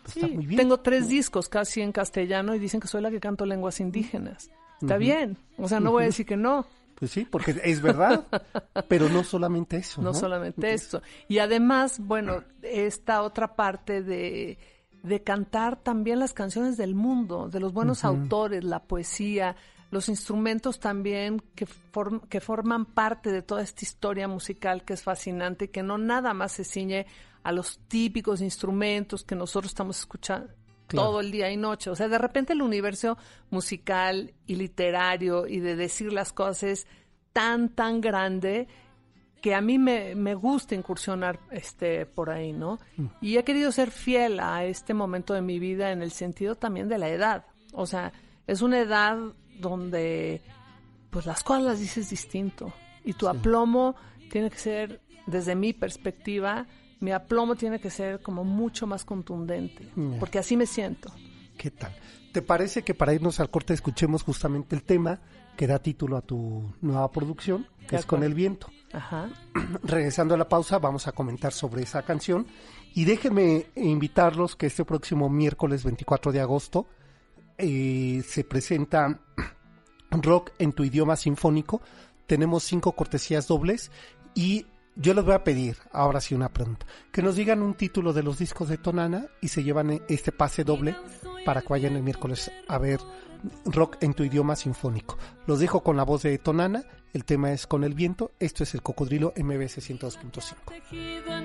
[0.05, 0.57] Pues está Sí, muy bien.
[0.59, 4.49] Tengo tres discos casi en castellano y dicen que soy la que canto lenguas indígenas.
[4.81, 5.37] Está bien.
[5.57, 6.65] O sea, no voy a decir que no.
[6.95, 8.25] Pues sí, porque es verdad,
[8.87, 10.01] pero no solamente eso.
[10.01, 11.01] No, No solamente esto.
[11.27, 14.57] Y además, bueno, esta otra parte de,
[15.03, 19.55] de cantar también las canciones del mundo, de los buenos autores, la poesía,
[19.91, 25.03] los instrumentos también que, form- que forman parte de toda esta historia musical que es
[25.03, 27.07] fascinante y que no nada más se ciñe
[27.45, 30.49] a los típicos instrumentos que nosotros estamos escuchando
[30.87, 31.09] Claro.
[31.09, 31.89] todo el día y noche.
[31.89, 33.17] O sea, de repente el universo
[33.49, 36.87] musical y literario y de decir las cosas es
[37.33, 38.67] tan, tan grande
[39.41, 42.77] que a mí me, me gusta incursionar este por ahí, ¿no?
[43.19, 46.87] Y he querido ser fiel a este momento de mi vida en el sentido también
[46.87, 47.45] de la edad.
[47.73, 48.11] O sea,
[48.45, 49.17] es una edad
[49.59, 50.41] donde
[51.09, 53.95] pues las cosas las dices distinto y tu aplomo
[54.29, 56.67] tiene que ser desde mi perspectiva,
[56.99, 61.11] mi aplomo tiene que ser como mucho más contundente, porque así me siento.
[61.57, 61.95] ¿Qué tal?
[62.31, 65.21] ¿Te parece que para irnos al corte escuchemos justamente el tema
[65.55, 68.67] que da título a tu nueva producción, que es Con el viento?
[68.91, 69.29] Ajá.
[69.83, 72.45] Regresando a la pausa, vamos a comentar sobre esa canción.
[72.93, 76.87] Y déjenme invitarlos que este próximo miércoles 24 de agosto
[77.57, 79.21] eh, se presenta
[80.11, 81.81] rock en tu idioma sinfónico.
[82.27, 83.91] Tenemos cinco cortesías dobles
[84.33, 88.13] y yo les voy a pedir, ahora sí una pregunta, que nos digan un título
[88.13, 90.95] de los discos de Tonana y se llevan este pase doble
[91.45, 92.99] para que vayan el miércoles a ver
[93.65, 95.17] rock en tu idioma sinfónico.
[95.45, 98.73] Los dejo con la voz de Tonana, el tema es Con el viento, esto es
[98.73, 100.55] el Cocodrilo MBS 102.5.
[100.67, 101.37] tejido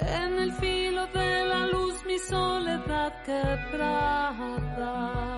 [0.00, 1.59] en el filo de la
[2.28, 5.30] soledad quebrada.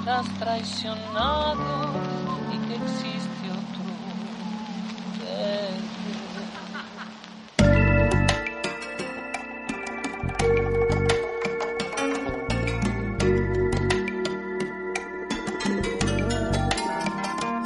[0.06, 1.92] Has traicionado
[2.52, 3.82] y que existe otro.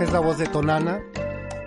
[0.01, 1.01] Es la voz de Tonana.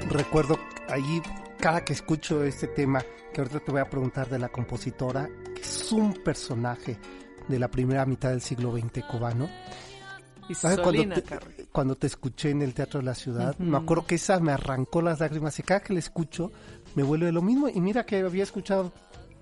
[0.09, 1.21] Recuerdo ahí,
[1.59, 3.03] cada que escucho este tema,
[3.33, 6.99] que ahorita te voy a preguntar de la compositora, que es un personaje
[7.47, 9.49] de la primera mitad del siglo XX cubano.
[10.49, 10.79] Y ¿Sabes?
[10.79, 11.23] Cuando te,
[11.71, 13.63] cuando te escuché en el Teatro de la Ciudad, Ujú.
[13.63, 16.51] me acuerdo que esa me arrancó las lágrimas y cada que la escucho
[16.95, 17.69] me vuelve lo mismo.
[17.69, 18.91] Y mira que había escuchado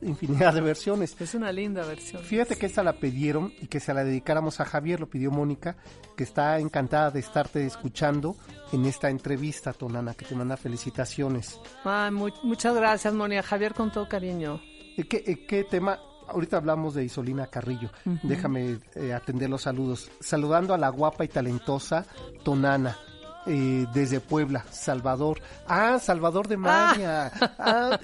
[0.01, 1.15] infinidad de versiones.
[1.19, 2.21] Es una linda versión.
[2.21, 5.75] Fíjate que esta la pidieron y que se la dedicáramos a Javier, lo pidió Mónica,
[6.15, 8.35] que está encantada de estarte escuchando
[8.73, 11.59] en esta entrevista, Tonana, que te manda felicitaciones.
[11.83, 13.41] Ay, mu- muchas gracias, Monia.
[13.41, 14.61] Javier, con todo cariño.
[15.09, 15.99] ¿Qué, qué tema?
[16.27, 17.89] Ahorita hablamos de Isolina Carrillo.
[18.23, 20.09] Déjame eh, atender los saludos.
[20.19, 22.05] Saludando a la guapa y talentosa
[22.43, 22.97] Tonana.
[23.49, 25.39] eh, desde Puebla, Salvador.
[25.67, 27.31] Ah, Salvador de Maña.
[27.57, 27.97] Ah,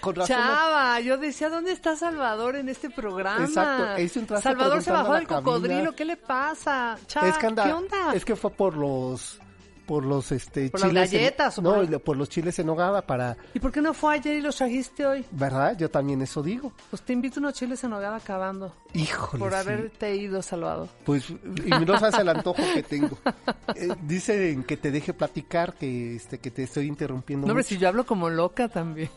[0.00, 0.36] con razón.
[0.36, 3.44] Chava, yo decía, ¿dónde está Salvador en este programa?
[3.44, 6.98] Exacto, Salvador se bajó del cocodrilo, ¿qué le pasa?
[7.06, 8.14] Chava, es que anda, ¿qué onda?
[8.14, 9.40] es que fue por los
[9.86, 12.58] por los este ¿Por las chiles en- galletas o no por- y por los chiles
[12.58, 15.24] en nogada para ¿Y por qué no fue ayer y los trajiste hoy?
[15.32, 18.74] verdad yo también eso digo Pues te invito unos chiles en nogada acabando.
[18.94, 19.56] híjole Por sí.
[19.58, 20.88] haberte ido, Salvador.
[21.04, 23.18] pues y no sabes el antojo que tengo
[23.74, 27.74] Eh, dicen que te deje platicar que este que te estoy interrumpiendo No, hombre, mucho.
[27.74, 29.08] si yo hablo como loca también.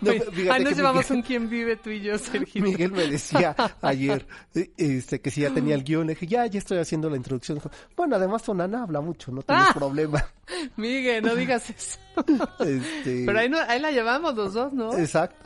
[0.00, 2.62] No, nos llevamos Miguel- un quién vive tú y yo, Sergio.
[2.62, 6.46] Miguel me decía ayer eh, este que si ya tenía el guion le dije ya
[6.46, 9.74] ya estoy haciendo la introducción Dijo, bueno además Tonana habla mucho no tienes Ah.
[9.74, 10.24] problema
[10.76, 11.98] Miguel, no digas eso.
[12.60, 14.96] este Pero ahí, no, ahí la llevamos los dos, ¿no?
[14.96, 15.36] exacto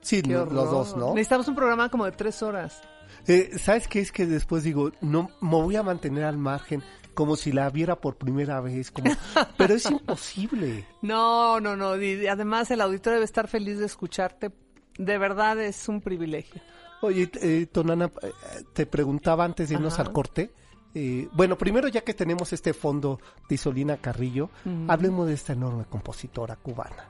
[0.00, 1.12] Sí, los dos, ¿no?
[1.14, 2.80] Necesitamos un programa como de tres horas.
[3.26, 6.82] Eh, ¿Sabes qué es que después digo, no, me voy a mantener al margen
[7.18, 9.10] como si la viera por primera vez, como,
[9.56, 10.86] pero es imposible.
[11.02, 12.00] No, no, no.
[12.00, 14.52] y además el auditorio debe estar feliz de escucharte.
[14.96, 16.62] De verdad es un privilegio.
[17.02, 18.30] Oye, eh, Tonana, eh,
[18.72, 20.02] te preguntaba antes de irnos Ajá.
[20.04, 20.52] al corte.
[20.94, 24.50] eh, bueno, primero ya que tenemos este fondo de Isolina Carrillo,
[24.86, 27.08] hablemos de esta enorme compositora cubana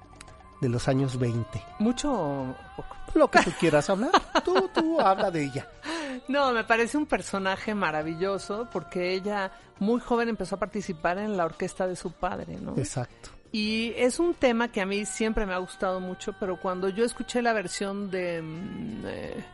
[0.60, 1.62] de los años 20.
[1.78, 2.96] Mucho o poco.
[3.14, 4.10] Lo que tú quieras hablar,
[4.44, 5.68] tú, tú habla de ella.
[6.26, 11.44] No, me parece un personaje maravilloso porque ella muy joven empezó a participar en la
[11.46, 12.76] orquesta de su padre, ¿no?
[12.76, 13.30] Exacto.
[13.52, 17.04] Y es un tema que a mí siempre me ha gustado mucho, pero cuando yo
[17.04, 19.44] escuché la versión de, mm, eh,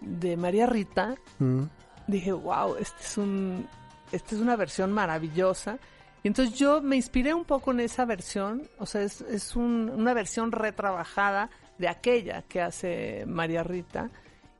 [0.00, 1.62] de María Rita, Mm.
[2.06, 3.66] dije, wow, este es un,
[4.12, 5.78] esta es una versión maravillosa.
[6.22, 9.90] Y entonces yo me inspiré un poco en esa versión, o sea, es, es un-
[9.94, 14.10] una versión retrabajada de aquella que hace María Rita.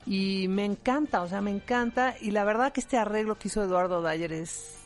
[0.07, 2.15] Y me encanta, o sea, me encanta.
[2.21, 4.79] Y la verdad que este arreglo que hizo Eduardo Dyer es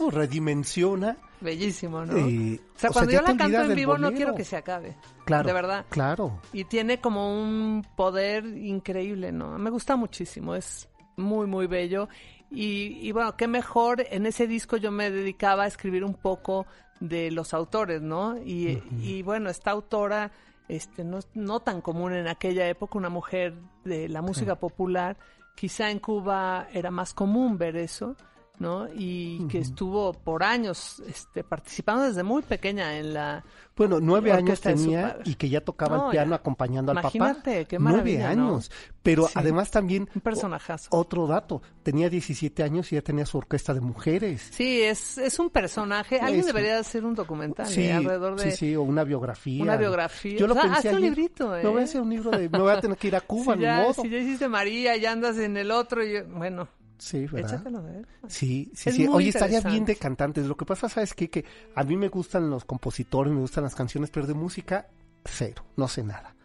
[0.00, 1.16] No, redimensiona.
[1.40, 2.16] bellísimo, ¿no?
[2.16, 4.56] eh, o sea, o sea, cuando yo la canto en vivo no quiero que se
[4.56, 4.96] acabe.
[5.24, 5.46] Claro.
[5.46, 5.86] De verdad.
[5.90, 6.40] Claro.
[6.52, 9.56] Y tiene como un poder increíble, ¿no?
[9.58, 12.08] Me gusta muchísimo, es muy, muy bello.
[12.50, 16.66] Y, y bueno, qué mejor, en ese disco yo me dedicaba a escribir un poco
[16.98, 18.36] de los autores, ¿no?
[18.38, 20.32] Y, y bueno, esta autora,
[20.68, 25.16] este, no, no tan común en aquella época, una mujer de la música popular,
[25.54, 28.16] quizá en Cuba era más común ver eso,
[28.60, 28.86] ¿no?
[28.94, 33.42] Y que estuvo por años este, participando desde muy pequeña en la...
[33.76, 36.36] Bueno, nueve años tenía y que ya tocaba No, el piano ya.
[36.36, 37.68] acompañando al Imagínate, papá.
[37.68, 38.48] qué Nueve maravilla, ¿no?
[38.50, 38.70] años.
[39.02, 39.32] Pero Sí.
[39.36, 40.88] además también Un personajazo.
[40.90, 44.46] otro dato, tenía 17 años y ya tenía su orquesta de mujeres.
[44.52, 46.20] Sí, es, es un personaje.
[46.20, 47.94] Alguien debería hacer un documental Sí, ¿eh?
[47.94, 48.50] alrededor de...
[48.50, 49.62] sí, sí, o una biografía.
[49.62, 50.36] Una biografía.
[50.38, 51.62] Yo lo O sea, pensé hazte un ayer, librito, ¿eh?
[51.62, 52.48] Me voy a hacer un libro de...
[52.50, 53.94] Me voy a tener que ir a Cuba, si, ni ya, modo.
[53.94, 56.68] si ya hiciste María y andas en el otro, y, bueno,
[57.00, 57.54] Sí, ¿verdad?
[57.54, 58.06] échatelo de él.
[58.28, 59.08] Sí, sí, Es sí.
[59.08, 60.46] Oye, estaría bien de cantantes.
[60.46, 61.28] Lo que pasa, ¿sabes qué?
[61.30, 64.86] Que a mí me gustan los compositores, me gustan las canciones, pero de música,
[65.24, 65.64] cero.
[65.76, 66.36] No sé nada.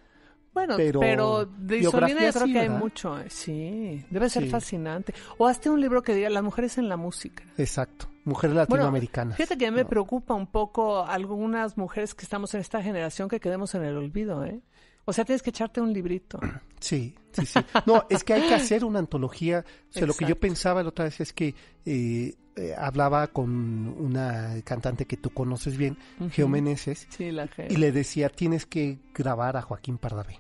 [0.54, 3.20] Bueno, Pero pero, de Isolina yo creo sí, que hay mucho.
[3.20, 4.50] eh, Sí, debe ser Sí.
[4.50, 5.14] fascinante.
[5.38, 7.44] O hazte un libro que diga Las mujeres en la música.
[7.58, 8.08] Exacto.
[8.24, 9.36] Mujeres Bueno, latinoamericanas.
[9.36, 9.90] fíjate que me ¿no?
[9.90, 14.46] preocupa un poco algunas mujeres que estamos en esta generación que quedemos en el olvido,
[14.46, 14.62] ¿eh?
[15.06, 16.40] O sea, tienes que echarte un librito.
[16.78, 17.60] Sí, sí, sí.
[17.88, 19.66] No, es que hay que hacer una antología.
[19.90, 23.50] O sea, lo que yo pensaba la otra vez es que eh, eh, hablaba con
[23.98, 25.98] una cantante que tú conoces bien,
[26.30, 27.74] Geo Meneses, Sí, la gente.
[27.74, 30.40] y le decía, tienes que grabar a Joaquín Pardavé.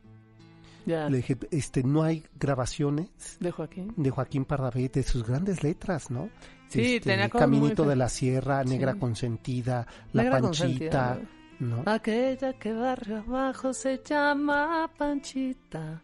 [0.86, 3.91] Ya, Le dije, este, no hay grabaciones de Joaquín.
[3.97, 6.30] de Joaquín Pardavé de sus grandes letras, ¿no?
[6.69, 8.99] Sí, Este, tenía muy Caminito de la Sierra, Negra Sí.
[8.99, 11.15] Consentida, La Negra Panchita, Consentida.
[11.23, 11.45] ¿no?
[11.86, 16.04] Aquella que barrio abajo se llama Panchita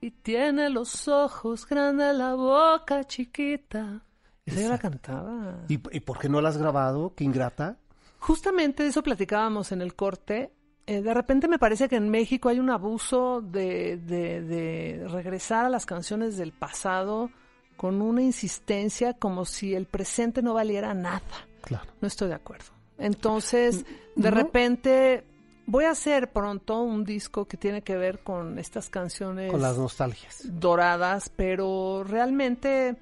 [0.00, 4.02] y tiene los ojos grandes, la boca chiquita.
[4.44, 5.64] Esa yo la cantaba.
[5.68, 7.14] ¿Y, ¿Y por qué no la has grabado?
[7.14, 7.76] Qué ingrata.
[8.18, 10.52] Justamente de eso platicábamos en el corte.
[10.86, 15.64] Eh, de repente me parece que en México hay un abuso de, de, de regresar
[15.64, 17.30] a las canciones del pasado
[17.76, 21.22] con una insistencia como si el presente no valiera nada.
[21.62, 21.90] Claro.
[22.00, 22.81] No estoy de acuerdo.
[22.98, 23.84] Entonces,
[24.16, 24.36] de no.
[24.36, 25.24] repente,
[25.66, 29.76] voy a hacer pronto un disco que tiene que ver con estas canciones Con las
[29.78, 30.42] nostalgias.
[30.44, 32.96] doradas, pero realmente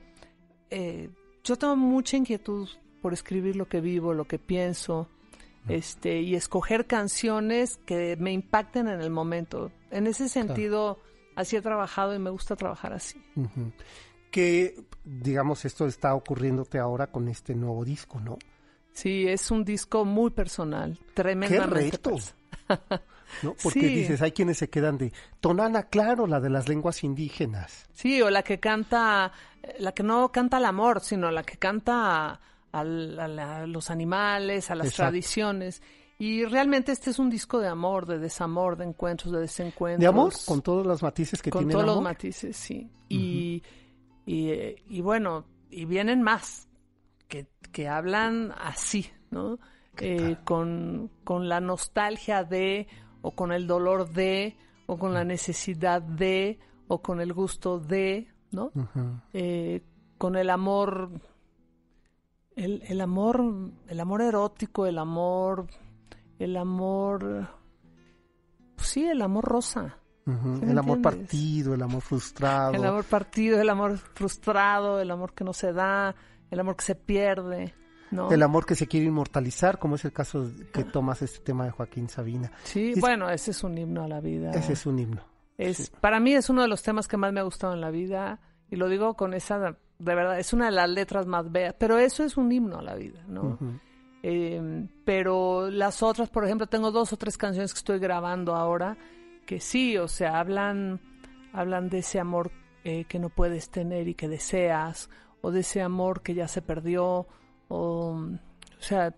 [0.70, 1.10] eh,
[1.44, 2.68] yo tengo mucha inquietud
[3.02, 5.08] por escribir lo que vivo, lo que pienso,
[5.68, 9.70] este, y escoger canciones que me impacten en el momento.
[9.90, 10.98] En ese sentido,
[11.34, 13.20] así he trabajado y me gusta trabajar así.
[14.30, 18.38] Que, digamos, esto está ocurriéndote ahora con este nuevo disco, ¿no?
[18.92, 22.10] Sí, es un disco muy personal, tremendamente reto!
[22.10, 22.34] personal.
[23.42, 23.54] ¿No?
[23.62, 23.94] Porque Sí.
[23.94, 27.86] dices, hay quienes se quedan de Tonana, claro, la de las lenguas indígenas.
[27.92, 29.32] Sí, o la que canta,
[29.78, 32.40] la que no canta al amor, sino la que canta
[32.72, 35.10] a, la- a los animales, a las Exacto.
[35.10, 35.80] tradiciones.
[36.18, 40.00] Y realmente este es un disco de amor, de desamor, de encuentros, de desencuentros.
[40.00, 42.90] De amor, con todos los matices que con tiene todos el los matices, sí.
[43.08, 43.62] y,
[44.26, 44.50] y,
[44.88, 46.66] y bueno, y vienen más
[47.30, 49.58] que, que hablan así, ¿no?
[49.98, 52.88] Eh, con, con la nostalgia de,
[53.22, 58.28] o con el dolor de, o con la necesidad de, o con el gusto de,
[58.50, 58.72] ¿no?
[59.32, 59.82] Eh,
[60.18, 61.10] con el amor,
[62.56, 63.42] el, el amor,
[63.88, 65.66] el amor erótico, el amor,
[66.38, 67.48] el amor,
[68.74, 69.96] pues sí, el amor rosa.
[70.26, 70.56] Ujú.
[70.56, 72.74] ¿Sí me el amor partido, el amor frustrado.
[72.74, 76.14] El amor partido, el amor frustrado, el amor que no se da,
[76.50, 77.74] el amor que se pierde,
[78.10, 78.30] ¿no?
[78.30, 81.70] El amor que se quiere inmortalizar, como es el caso que tomas este tema de
[81.70, 82.50] Joaquín Sabina.
[82.64, 84.50] Sí, Es- bueno, ese es un himno a la vida.
[84.52, 85.22] Ese es un himno.
[85.58, 87.90] Es, Para mí es uno de los temas que más me ha gustado en la
[87.90, 88.40] vida
[88.70, 89.58] y lo digo con esa,
[89.98, 92.82] de verdad, es una de las letras más bellas, pero eso es un himno a
[92.82, 93.58] la vida, ¿no?
[94.22, 98.96] Em, pero las otras, por ejemplo, tengo dos o tres canciones que estoy grabando ahora
[99.46, 101.00] que sí, o sea, hablan,
[101.52, 102.50] hablan de ese amor
[102.84, 105.10] eh, que no puedes tener y que deseas,
[105.40, 107.26] o de ese amor que ya se perdió,
[107.68, 109.14] o, o sea,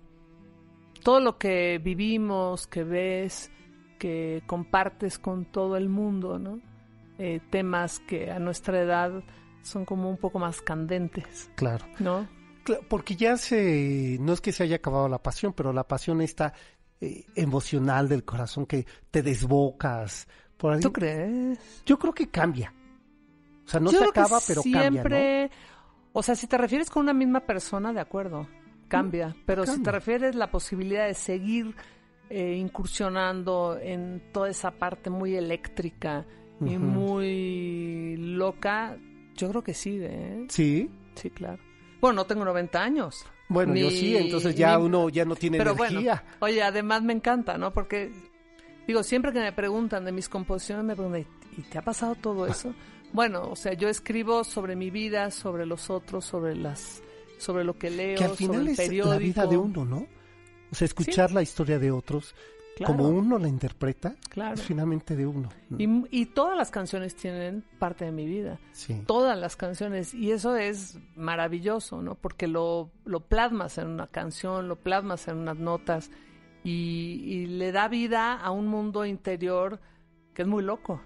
[1.03, 3.51] todo lo que vivimos, que ves,
[3.99, 6.61] que compartes con todo el mundo, ¿no?
[7.19, 9.23] Eh, temas que a nuestra edad
[9.63, 11.51] son como un poco más candentes.
[11.55, 11.87] Claro.
[11.99, 12.27] ¿No?
[12.89, 16.53] porque ya se, no es que se haya acabado la pasión, pero la pasión está
[17.01, 20.29] eh, emocional del corazón que te desbocas.
[20.57, 20.81] Por ahí.
[20.81, 21.59] ¿Tú crees?
[21.85, 22.73] Yo creo que cambia.
[23.67, 25.51] O sea, no se acaba, pero siempre,
[26.13, 28.47] O sea, si te refieres con una misma persona, de acuerdo,
[28.89, 29.29] cambia.
[29.29, 31.75] Mm, pero si te refieres la posibilidad de seguir
[32.29, 36.27] eh, incursionando en toda esa parte muy eléctrica
[36.61, 38.97] y muy loca,
[39.37, 39.99] yo creo que sí.
[40.01, 40.47] ¿eh?
[40.49, 40.91] Sí.
[41.15, 41.59] Sí, claro.
[42.01, 43.27] Bueno, no tengo 90 años.
[43.49, 46.25] Bueno, yo sí, entonces ya uno ya no tiene pero energía.
[46.41, 47.73] Bueno, oye, además me encanta, ¿no?
[47.73, 48.13] Porque,
[48.87, 52.47] digo, siempre que me preguntan de mis composiciones, me preguntan, ¿y te ha pasado todo
[52.47, 52.75] eso?
[53.13, 57.03] Bueno, o sea, yo escribo sobre mi vida, sobre los otros, sobre las
[57.39, 59.13] sobre lo que leo, que al final sobre el es periódico.
[59.15, 60.07] la vida de uno, ¿no?
[60.71, 62.35] O sea, escuchar la historia de otros
[62.85, 64.55] como uno la interpreta, claro.
[64.55, 65.51] es finalmente de uno.
[65.79, 68.59] Y, todas las canciones tienen parte de mi vida.
[68.73, 69.03] Sí.
[69.07, 70.15] Todas las canciones.
[70.15, 72.15] Y eso es maravilloso, ¿no?
[72.15, 76.11] Porque lo, lo plasmas en una canción, lo plasmas en unas notas
[76.65, 79.81] y, le da vida a un mundo interior
[80.35, 81.01] que es muy loco,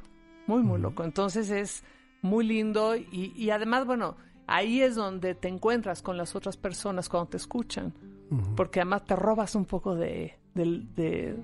[0.47, 1.05] muy, muy loco.
[1.05, 1.85] Entonces es
[2.27, 4.17] muy lindo y, y, además, bueno,
[4.47, 7.95] ahí es donde te encuentras con las otras personas cuando te escuchan.
[8.57, 11.37] Porque además te robas un poco de, de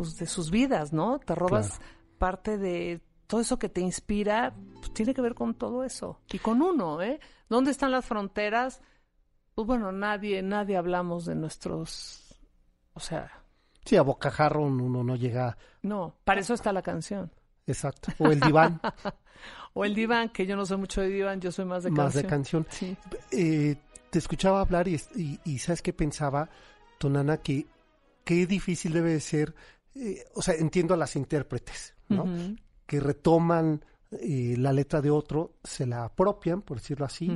[0.00, 1.18] pues, de sus vidas, ¿no?
[1.18, 1.80] Te robas
[2.18, 6.20] parte de todo eso que te inspira, pues, tiene que ver con todo eso.
[6.32, 7.20] Y con uno, ¿eh?
[7.48, 8.80] ¿Dónde están las fronteras?
[9.54, 12.40] Pues bueno, nadie, nadie hablamos de nuestros,
[12.94, 13.30] o sea...
[13.84, 15.56] Sí, a bocajarro uno no llega...
[15.82, 17.30] No, para eso está la canción.
[17.70, 18.12] Exacto.
[18.18, 18.80] O el diván.
[19.74, 22.04] o el diván, que yo no soy mucho de diván, yo soy más de canción.
[22.04, 22.66] Más de canción.
[22.70, 22.96] Sí.
[23.32, 23.76] Eh,
[24.10, 25.00] te escuchaba hablar y,
[25.44, 26.50] y, ¿sabes qué pensaba,
[26.98, 27.38] Tonana?
[27.38, 27.66] Que
[28.24, 29.54] qué difícil debe de ser
[29.94, 32.24] eh, o sea, entiendo a las intérpretes, ¿no?
[32.86, 37.30] Que retoman eh, la letra de otro, se la apropian, por decirlo así,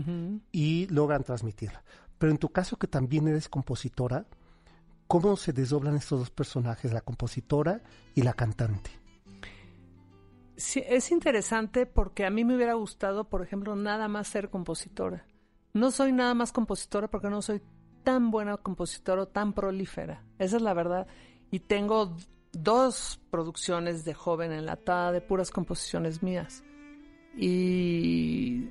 [0.52, 1.82] y logran transmitirla.
[2.18, 4.26] Pero en tu caso, que también eres compositora,
[5.08, 7.82] ¿cómo se desdoblan estos dos personajes, la compositora
[8.14, 8.90] y la cantante?
[10.56, 15.26] Sí, es interesante porque a mí me hubiera gustado, por ejemplo, nada más ser compositora.
[15.72, 17.60] No soy nada más compositora porque no soy
[18.04, 20.22] tan buena compositora o tan prolífera.
[20.38, 21.08] Esa es la verdad.
[21.50, 22.16] Y tengo
[22.52, 26.62] dos producciones de joven enlatada de puras composiciones mías.
[27.36, 28.68] Y,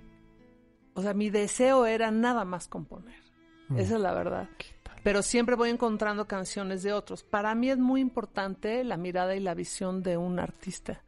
[0.93, 3.21] o sea, mi deseo era nada más componer.
[3.67, 3.79] Mm.
[3.79, 4.47] Esa es la verdad.
[5.03, 7.23] Pero siempre voy encontrando canciones de otros.
[7.23, 11.03] Para mí es muy importante la mirada y la visión de un artista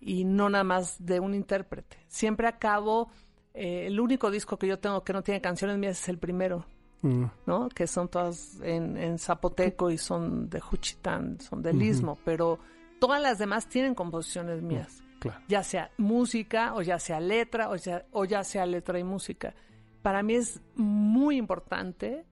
[0.00, 1.98] y no nada más de un intérprete.
[2.08, 3.10] Siempre acabo,
[3.54, 6.64] eh, el único disco que yo tengo que no tiene canciones mías es el primero.
[7.02, 7.24] Mm.
[7.46, 7.68] ¿no?
[7.68, 12.60] Que son todas en, zapoteco y son de Juchitán, son del Istmo, pero
[13.00, 15.02] todas las demás tienen composiciones mm, mías.
[15.48, 19.54] Ya sea música, o ya sea letra, o ya, o ya sea letra y música.
[20.02, 22.24] Para mí es muy importante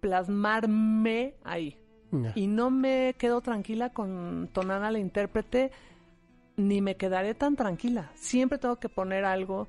[0.00, 1.78] plasmarme ahí.
[2.34, 5.70] Y no me quedo tranquila con Tonana la intérprete,
[6.58, 8.10] ni me quedaré tan tranquila.
[8.14, 9.68] Siempre tengo que poner algo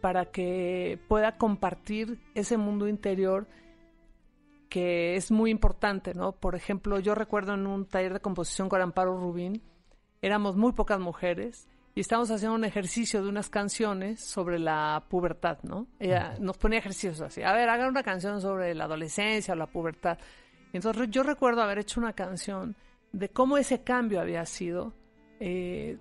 [0.00, 3.46] para que pueda compartir ese mundo interior
[4.70, 6.32] que es muy importante, ¿no?
[6.32, 9.62] Por ejemplo, yo recuerdo en un taller de composición con Amparo Rubín,
[10.22, 15.58] éramos muy pocas mujeres y estábamos haciendo un ejercicio de unas canciones sobre la pubertad,
[15.62, 15.86] ¿no?
[15.98, 19.66] Ella nos ponía ejercicios así, a ver, hagan una canción sobre la adolescencia o la
[19.66, 20.18] pubertad.
[20.72, 22.74] Entonces yo recuerdo haber hecho una canción
[23.12, 24.94] de cómo ese cambio había sido
[25.40, 25.98] eh,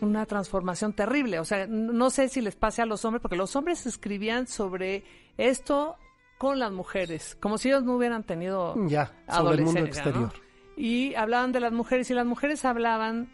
[0.00, 1.38] una transformación terrible.
[1.38, 5.04] O sea, no sé si les pase a los hombres, porque los hombres escribían sobre
[5.38, 5.96] esto
[6.38, 10.32] con las mujeres, como si ellos no hubieran tenido ya, sobre el mundo exterior.
[10.76, 13.28] Y hablaban de las mujeres y las mujeres hablaban,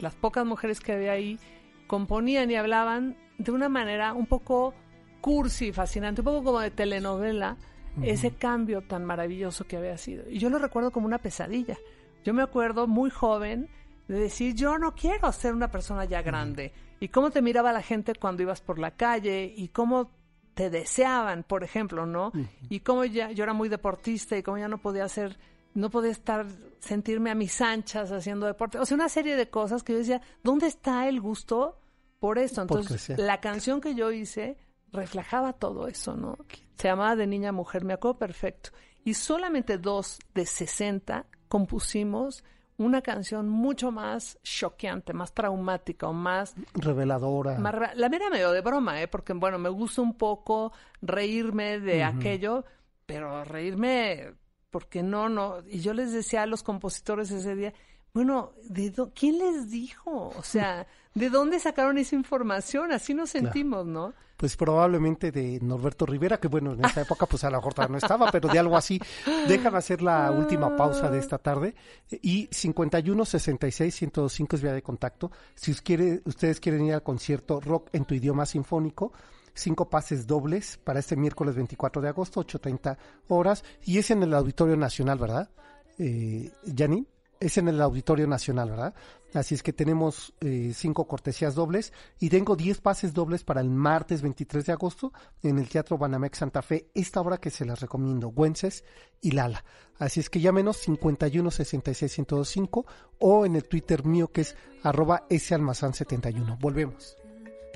[0.00, 1.38] las pocas mujeres que había ahí,
[1.86, 4.74] componían y hablaban de una manera un poco
[5.20, 7.56] cursi, fascinante, un poco como de telenovela,
[8.02, 10.28] ese cambio tan maravilloso que había sido.
[10.28, 11.76] Y yo lo recuerdo como una pesadilla.
[12.24, 13.68] Yo me acuerdo muy joven
[14.08, 16.72] de decir, yo no quiero ser una persona ya grande.
[17.00, 20.10] Y cómo te miraba la gente cuando ibas por la calle y cómo
[20.54, 22.32] te deseaban, por ejemplo, ¿no?
[22.68, 25.38] Y cómo ya yo era muy deportista y cómo ya no podía hacer
[25.74, 26.46] no podía estar,
[26.80, 28.78] sentirme a mis anchas haciendo deporte.
[28.78, 31.78] O sea, una serie de cosas que yo decía, ¿dónde está el gusto
[32.18, 32.62] por esto?
[32.62, 34.58] Entonces, la canción que yo hice
[34.92, 36.36] reflejaba todo eso, ¿no?
[36.74, 38.70] Se llamaba De Niña a Mujer, me acuerdo perfecto.
[39.04, 42.44] Y solamente dos de 60 compusimos
[42.78, 46.54] una canción mucho más choqueante, más traumática o más...
[46.74, 47.58] Reveladora.
[47.58, 49.08] la mera medio de broma, ¿eh?
[49.08, 50.72] Porque, bueno, me gusta un poco
[51.02, 52.64] reírme de aquello,
[53.04, 54.32] pero reírme
[54.70, 55.58] porque no, no.
[55.68, 57.74] Y yo les decía a los compositores ese día,
[58.14, 60.32] bueno, ¿de ¿quién les dijo?
[60.36, 62.92] O sea, ¿de dónde sacaron esa información?
[62.92, 64.14] Así nos sentimos, ¿no?
[64.38, 67.98] Pues probablemente de Norberto Rivera, que bueno, en esa época pues a la mejor no
[67.98, 69.00] estaba, pero de algo así.
[69.48, 71.74] Déjame hacer la última pausa de esta tarde.
[72.22, 75.32] Y 51 66 105 es vía de contacto.
[75.56, 79.12] Si ustedes quieren ir al concierto Rock en tu idioma sinfónico,
[79.54, 84.32] cinco pases dobles para este miércoles 24 de agosto, 8.30 horas, y es en el
[84.34, 85.50] Auditorio Nacional, ¿verdad?
[85.98, 87.06] Eh, Janine,
[87.40, 88.94] es en el Auditorio Nacional, ¿verdad?
[89.34, 93.68] Así es que tenemos eh, cinco cortesías dobles y tengo diez pases dobles para el
[93.68, 95.12] martes 23 de agosto
[95.42, 98.84] en el Teatro Banamex Santa Fe, esta obra que se las recomiendo, Güences
[99.20, 99.64] y Lala.
[99.98, 102.86] Así es que llámenos 51 66 105
[103.18, 107.16] o en el Twitter mío que es arroba 71 Volvemos.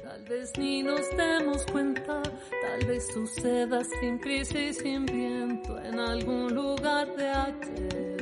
[0.03, 6.55] Tal vez ni nos demos cuenta, tal vez suceda sin crisis, sin viento en algún
[6.55, 8.22] lugar de ayer.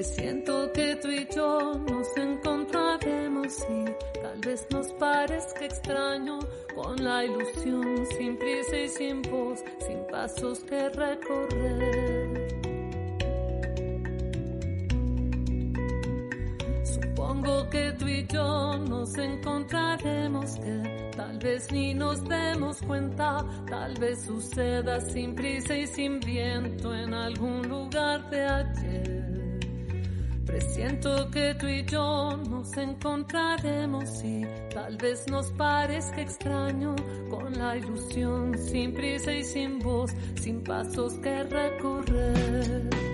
[0.00, 3.84] Presiento que tú y yo nos encontraremos y
[4.22, 6.38] tal vez nos parezca extraño
[6.74, 12.48] con la ilusión, sin prisa y sin voz, sin pasos que recorrer.
[16.82, 23.92] Supongo que tú y yo nos encontraremos, que tal vez ni nos demos cuenta, tal
[24.00, 29.39] vez suceda sin prisa y sin viento en algún lugar de ayer.
[30.46, 36.96] Presiento que tú y yo nos encontraremos y tal vez nos parezca extraño
[37.28, 40.10] con la ilusión, sin prisa y sin voz,
[40.40, 43.09] sin pasos que recorrer.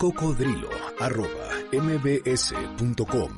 [0.00, 1.28] El cocodrilo, arroba
[1.72, 3.32] mbs.com.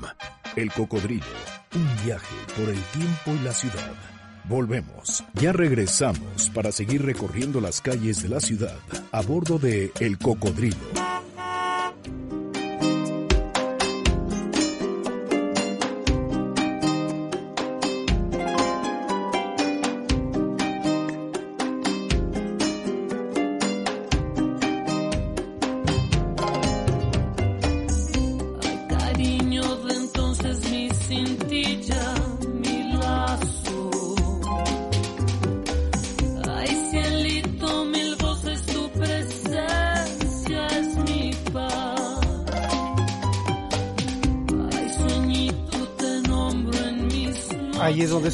[0.54, 1.26] El cocodrilo,
[1.74, 3.94] un viaje por el tiempo y la ciudad.
[4.44, 5.24] Volvemos.
[5.34, 8.78] Ya regresamos para seguir recorriendo las calles de la ciudad
[9.10, 11.11] a bordo de El Cocodrilo.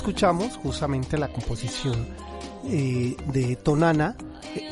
[0.09, 2.07] Escuchamos justamente la composición
[2.65, 4.17] eh, de Tonana.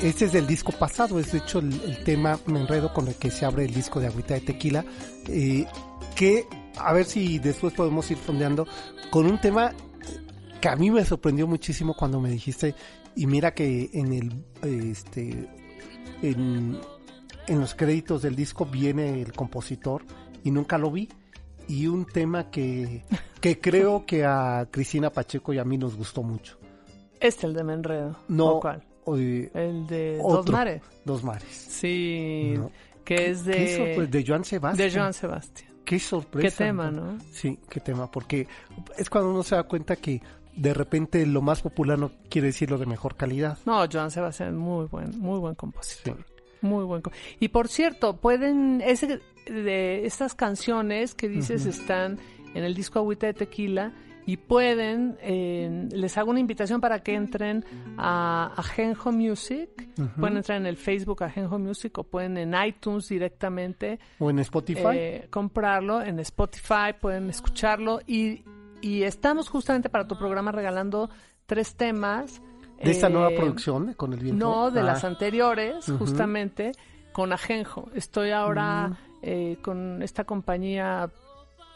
[0.01, 3.30] Este es del disco pasado, es de hecho el, tema Me Enredo con el que
[3.30, 4.82] se abre el disco de Agüita de Tequila,
[5.28, 5.66] eh,
[6.14, 6.47] que
[6.78, 8.66] a ver si después podemos ir fondeando
[9.11, 9.74] con un tema
[10.59, 12.74] que a mí me sorprendió muchísimo cuando me dijiste,
[13.14, 14.43] y mira que en el,
[14.91, 15.51] este,
[16.22, 16.80] en,
[17.47, 20.03] en los créditos del disco viene el compositor
[20.45, 21.11] y nunca lo vi.
[21.68, 23.03] Y un tema que,
[23.55, 26.59] que creo que a Cristina Pacheco y a mí nos gustó mucho.
[27.20, 28.16] Este, el de Menredo.
[28.28, 28.82] No, ¿O cuál?
[29.07, 30.82] de- El de otro, Dos Mares.
[31.05, 31.49] Dos Mares.
[31.49, 32.70] Sí, No.
[33.05, 34.88] que es Qué sorpre- de, de Joan Sebastián.
[34.90, 35.70] de Joan Sebastián.
[35.84, 36.49] Qué sorpresa.
[36.59, 37.18] Qué tema, ¿no?
[37.30, 38.49] Sí, qué tema, porque
[38.99, 40.20] es cuando uno se da cuenta que
[40.57, 43.59] de repente lo más popular no quiere decir lo de mejor calidad.
[43.64, 46.16] No, Joan Sebastián es muy buen, muy buen compositor.
[46.62, 47.03] Muy buen.
[47.03, 52.18] co- Y por cierto, pueden, ese, de estas canciones que dices están
[52.57, 53.92] en el disco Agüita de Tequila
[54.28, 57.64] y pueden, eh, les hago una invitación para que entren
[57.96, 59.68] a Ajenjo Music,
[60.18, 64.82] pueden entrar en el Facebook Ajenjo Music o pueden en iTunes directamente O en Spotify.
[64.94, 68.42] eh, comprarlo en Spotify, pueden escucharlo y,
[68.80, 71.09] y estamos justamente para tu programa regalando
[71.46, 72.42] tres temas.
[72.82, 74.44] de esta nueva eh, producción, con el viento.
[74.44, 75.98] No, de Ah, las anteriores, Ujú.
[75.98, 76.72] justamente,
[77.12, 77.88] con Ajenjo.
[77.94, 78.96] Estoy ahora Mm.
[79.22, 81.09] eh, con esta compañía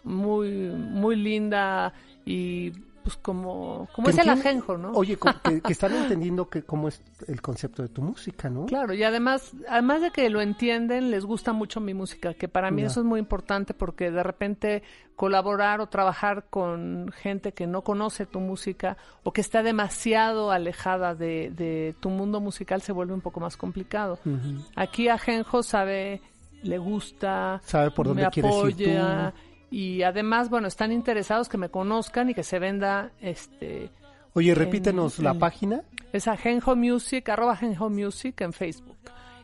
[0.04, 1.92] muy, muy linda
[2.24, 2.72] y
[3.02, 4.92] pues como, como Que es el Ajenjo, ¿no?
[4.92, 8.66] Oye, que, que están entendiendo que cómo es el concepto de tu música, ¿no?
[8.66, 12.70] Claro, y además, además de que lo entienden, les gusta mucho mi música, que para
[12.70, 12.88] mí Ya.
[12.88, 14.82] eso es muy importante porque de repente
[15.16, 21.14] colaborar o trabajar con gente que no conoce tu música o que está demasiado alejada
[21.14, 24.18] de, de tu mundo musical se vuelve un poco más complicado.
[24.76, 26.20] Aquí Ajenjo sabe,
[26.62, 29.36] le gusta, Sabe por dónde me ir apoya tú.
[29.70, 33.90] Y además, bueno, están interesados que me conozcan y que se venda este
[34.34, 35.82] Oye, repítenos en- la en- página.
[36.12, 38.96] es Ajenjo Music, arroba Ajenjo Music en Facebook.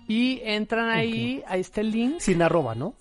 [0.09, 2.21] Y entran ahí, ahí está el link.
[2.21, 2.95] Sin arroba, ¿no?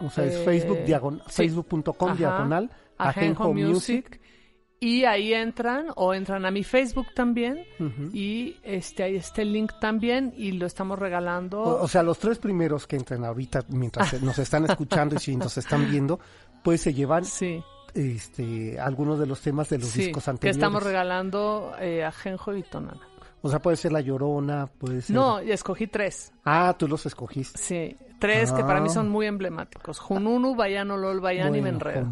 [0.00, 1.42] O sea, es Eh, Facebook diagon- sí.
[1.48, 4.20] facebook.com diagonal Ajenjo Music.
[4.80, 7.64] Y ahí entran o entran a mi Facebook también.
[8.12, 11.60] Y este ahí está el link también y lo estamos regalando.
[11.60, 15.34] O, o sea, los tres primeros que entren ahorita mientras nos están escuchando y si
[15.34, 16.20] nos están viendo,
[16.62, 17.62] pues se llevan sí,
[17.94, 20.56] este algunos de los temas de los sí, discos que anteriores.
[20.56, 23.00] estamos regalando eh, Ajenjo y Tonana.
[23.40, 25.14] O sea, puede ser La Llorona, puede ser...
[25.14, 26.32] No, y escojí tres.
[26.44, 27.56] Ah, tú los escogiste.
[27.56, 28.94] Sí, tres que para mí Ah.
[28.94, 30.00] son muy emblemáticos.
[30.00, 32.06] Jununu, Bayano, Lol, Bayan y Bueno, Menredo.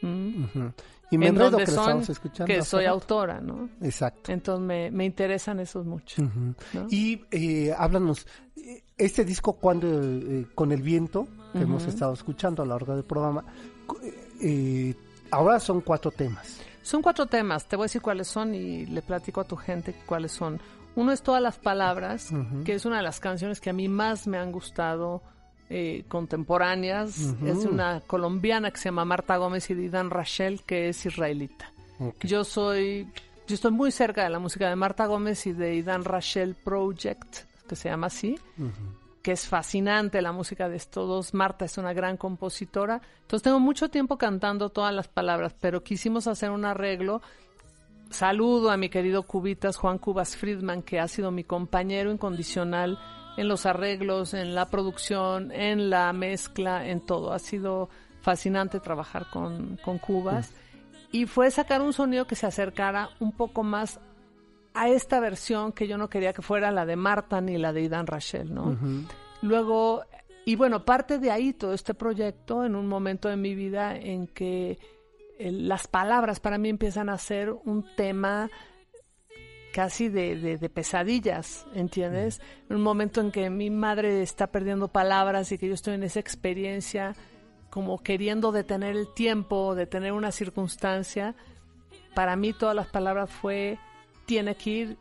[0.00, 0.68] Mm.
[1.10, 2.46] Y En Menredo, donde que lo son- estamos escuchando.
[2.46, 2.94] que soy rato.
[2.94, 3.68] autora, ¿no?
[3.82, 4.32] Exacto.
[4.32, 6.22] Entonces me, me interesan esos mucho.
[6.22, 6.86] ¿no?
[6.88, 8.26] Y eh, háblanos,
[8.96, 13.04] este disco cuando eh, con el viento que hemos estado escuchando a lo largo del
[13.04, 13.44] programa,
[14.40, 14.94] eh,
[15.30, 16.60] ahora son cuatro temas.
[16.82, 19.94] Son cuatro temas, te voy a decir cuáles son y le platico a tu gente
[20.06, 20.60] cuáles son.
[20.94, 22.30] Uno es Todas las Palabras,
[22.64, 25.22] que es una de las canciones que a mí más me han gustado
[25.70, 27.18] eh, contemporáneas.
[27.18, 27.46] Ujú.
[27.46, 31.72] Es de una colombiana que se llama Marta Gómez y Didan Rachel, que es israelita.
[32.20, 33.08] Yo soy,
[33.46, 37.44] yo estoy muy cerca de la música de Marta Gómez y de Idan Rachel Project,
[37.68, 38.38] que se llama así,
[39.22, 41.34] que es fascinante la música de estos dos.
[41.34, 43.00] Marta es una gran compositora.
[43.22, 47.22] Entonces tengo mucho tiempo cantando todas las palabras, pero quisimos hacer un arreglo.
[48.10, 52.98] Saludo a mi querido Cubitas, Juan Cubas Friedman, que ha sido mi compañero incondicional
[53.36, 57.32] en los arreglos, en la producción, en la mezcla, en todo.
[57.32, 57.88] Ha sido
[58.20, 60.52] fascinante trabajar con, con Cubas.
[61.10, 64.00] Y fue sacar un sonido que se acercara un poco más
[64.74, 67.82] a esta versión que yo no quería que fuera la de Marta ni la de
[67.82, 68.78] Idan Rachel, ¿no?
[69.42, 70.04] Luego,
[70.44, 74.26] y bueno, parte de ahí todo este proyecto en un momento de mi vida en
[74.28, 74.78] que
[75.38, 78.50] eh, las palabras para mí empiezan a ser un tema
[79.72, 82.40] casi de, de- de pesadillas, ¿entiendes?
[82.68, 86.02] En un momento en que mi madre está perdiendo palabras y que yo estoy en
[86.02, 87.14] esa experiencia
[87.70, 91.34] como queriendo detener el tiempo, detener una circunstancia,
[92.14, 93.78] para mí todas las palabras fue
[94.26, 94.96] tiene que ir,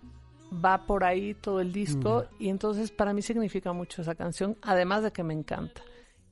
[0.54, 5.04] va por ahí todo el disco y entonces para mí significa mucho esa canción, además
[5.04, 5.82] de que me encanta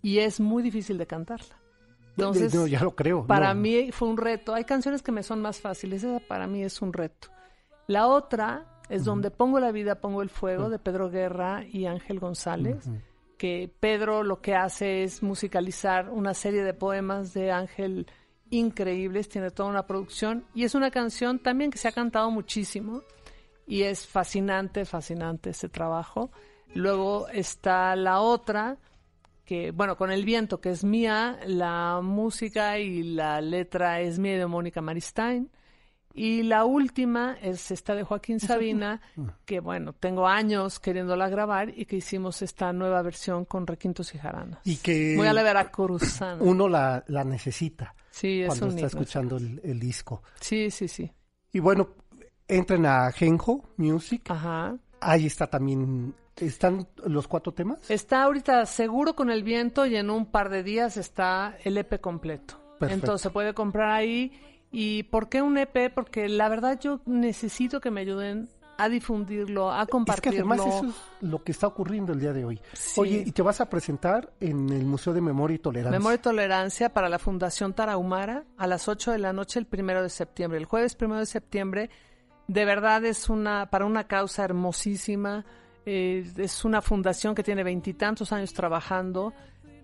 [0.02, 1.60] y es muy difícil de cantarla.
[2.18, 3.26] Entonces, no, ya lo creo.
[3.26, 3.62] para no.
[3.62, 4.54] mí fue un reto.
[4.54, 7.30] Hay canciones que me son más fáciles, esa para mí es un reto.
[7.88, 12.20] La otra es donde pongo la vida, pongo el fuego, de Pedro Guerra y Ángel
[12.20, 12.90] González,
[13.38, 18.08] que Pedro lo que hace es musicalizar una serie de poemas de Ángel
[18.50, 23.04] increíbles, tiene toda una producción y es una canción también que se ha cantado muchísimo
[23.68, 26.32] y es fascinante, fascinante ese trabajo.
[26.74, 28.78] Luego está la otra,
[29.46, 34.36] que bueno, con el viento, que es mía, la música y la letra es mía
[34.36, 35.50] y de Mónica Maristain.
[36.14, 39.00] Y la última es esta de Joaquín Sabina,
[39.46, 44.18] que bueno, tengo años queriéndola grabar y que hicimos esta nueva versión con requintos y
[44.18, 44.60] jaranas.
[44.66, 46.42] Y que Muy a la veracruzana.
[46.42, 48.88] uno la, la necesita Sí, es cuando un está himno.
[48.88, 50.24] escuchando el, el disco.
[50.40, 51.12] Sí, sí, sí.
[51.52, 51.90] Y bueno,
[52.48, 54.30] entren a Genjo Music.
[54.30, 54.78] Ajá.
[55.00, 56.14] Ahí está también.
[56.36, 57.90] ¿Están los cuatro temas?
[57.90, 62.00] Está ahorita seguro con el viento y en un par de días está el EP
[62.00, 62.56] completo.
[62.80, 62.94] Perfecto.
[63.06, 64.32] Entonces se puede comprar ahí.
[64.72, 65.94] ¿Y por qué un EP?
[65.94, 68.50] Porque la verdad yo necesito que me ayuden
[68.80, 70.40] a difundirlo, a Es que compartirlo.
[70.40, 70.96] además eso es
[71.30, 72.60] lo que está ocurriendo el día de hoy.
[72.74, 73.00] Sí.
[73.00, 75.98] Oye, y te vas a presentar en el Museo de Memoria y Tolerancia.
[76.00, 80.02] Memoria y Tolerancia para la Fundación Tarahumara a las 8 de la noche el primero
[80.02, 80.58] de septiembre.
[80.58, 81.90] El jueves primero de septiembre,
[82.48, 85.46] de verdad es una para una causa hermosísima.
[85.86, 89.34] eh, es una fundación que tiene veintitantos años trabajando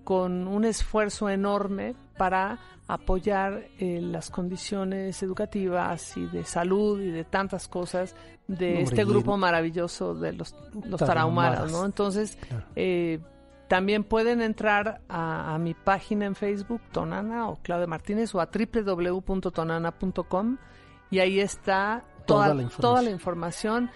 [0.03, 7.23] con un esfuerzo enorme para apoyar eh, las condiciones educativas y de salud y de
[7.23, 8.15] tantas cosas
[8.47, 10.55] de Hombre, este grupo maravilloso de los,
[10.85, 11.71] los Tarahumaras.
[11.71, 11.83] ¿no?
[11.85, 12.63] Entonces, Claro.
[12.75, 13.19] eh,
[13.67, 18.47] también pueden entrar a, a mi página en Facebook, Tonana o Claudia Martínez, o a
[18.47, 20.57] www.tonana.com
[21.11, 22.81] y ahí está Toda toda, la información.
[22.81, 23.89] toda la información.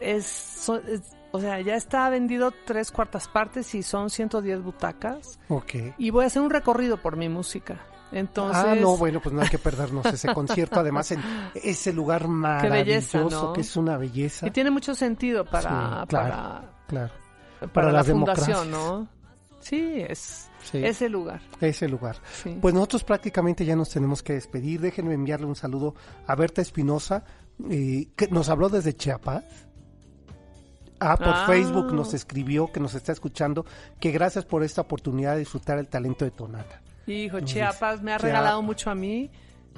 [0.00, 5.40] Es, so- es- O sea, ya está vendido tres cuartas partes y son 110 butacas.
[5.48, 5.74] Ok.
[5.98, 7.80] Y voy a hacer un recorrido por mi música.
[8.12, 10.78] Entonces, Ah, no, bueno, pues no hay que perdernos ese concierto.
[10.78, 11.20] Además, en
[11.56, 13.52] ese lugar belleza, maravilloso ¿no?
[13.52, 14.46] que es una belleza.
[14.46, 17.12] y tiene mucho sentido para, Sí, claro, para, Claro,
[17.58, 18.70] para, Para la las fundación.
[18.70, 19.08] ¿no?
[19.58, 21.40] Sí, es sí, ese lugar.
[21.60, 22.16] ese lugar.
[22.44, 22.56] Sí.
[22.62, 24.80] Pues nosotros prácticamente ya nos tenemos que despedir.
[24.80, 25.96] Déjenme enviarle un saludo
[26.28, 27.24] a Berta Espinosa,
[27.68, 29.42] eh, que nos habló desde Chiapas.
[31.06, 31.44] Ah, por Ah.
[31.46, 33.66] Facebook nos escribió que nos está escuchando,
[34.00, 36.80] que gracias por esta oportunidad de disfrutar el talento de Tonata.
[37.06, 38.22] Hijo, Nos Chiapas me ha Chiapas.
[38.22, 39.30] regalado mucho a mí.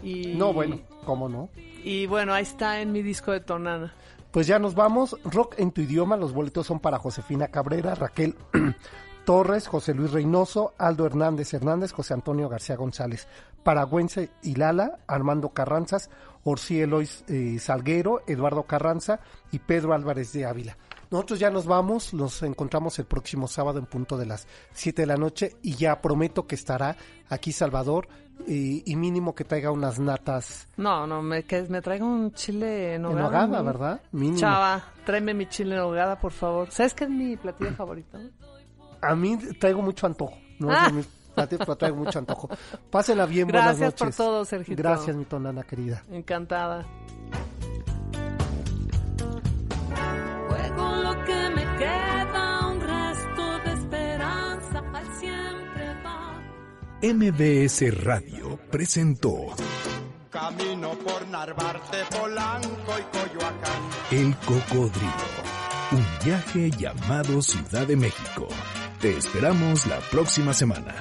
[0.02, 1.48] Y, No, bueno, ¿cómo no?
[1.82, 3.92] Y bueno, ahí está en mi disco de Tonana.
[4.30, 5.16] Pues ya nos vamos.
[5.24, 6.16] Rock en tu idioma.
[6.16, 8.36] Los boletos son para Josefina Cabrera, Raquel
[9.24, 13.26] Torres, José Luis Reynoso, Aldo Hernández Hernández, José Antonio García González.
[13.64, 16.10] Paragüense y Lala, Armando Carranzas,
[16.44, 19.18] Orsi Elois eh, Salguero, Eduardo Carranza
[19.50, 20.76] y Pedro Álvarez de Ávila.
[21.16, 25.06] Nosotros ya nos vamos, nos encontramos el próximo sábado en punto de las 7 de
[25.06, 26.94] la noche y ya prometo que estará
[27.30, 28.06] aquí Salvador
[28.46, 32.90] eh, y mínimo que traiga unas natas No, no, me, que me traiga un chile
[32.90, 33.46] en en nogada.
[33.46, 33.62] hogada.
[33.62, 34.00] ¿verdad?
[34.12, 34.38] Mínimo.
[34.38, 36.70] Chava, tráeme mi chile en nogada, por favor.
[36.70, 38.18] ¿Sabes qué es mi platillo favorito?
[39.00, 40.36] A mí traigo mucho antojo.
[40.58, 40.82] No Ah.
[40.82, 42.50] es de mis platillos, pero traigo mucho antojo.
[42.90, 44.16] Pásenla bien, buenas Gracias por noches.
[44.18, 44.82] todo, Sergito.
[44.82, 46.02] Gracias, mi tonana querida.
[46.10, 46.84] Encantada.
[57.08, 59.54] MBS Radio presentó
[60.28, 63.82] Camino por Narvarte, Polanco y Coyoacán.
[64.10, 65.12] El Cocodrilo.
[65.92, 68.48] Un viaje llamado Ciudad de México.
[69.00, 70.96] Te esperamos la próxima semana.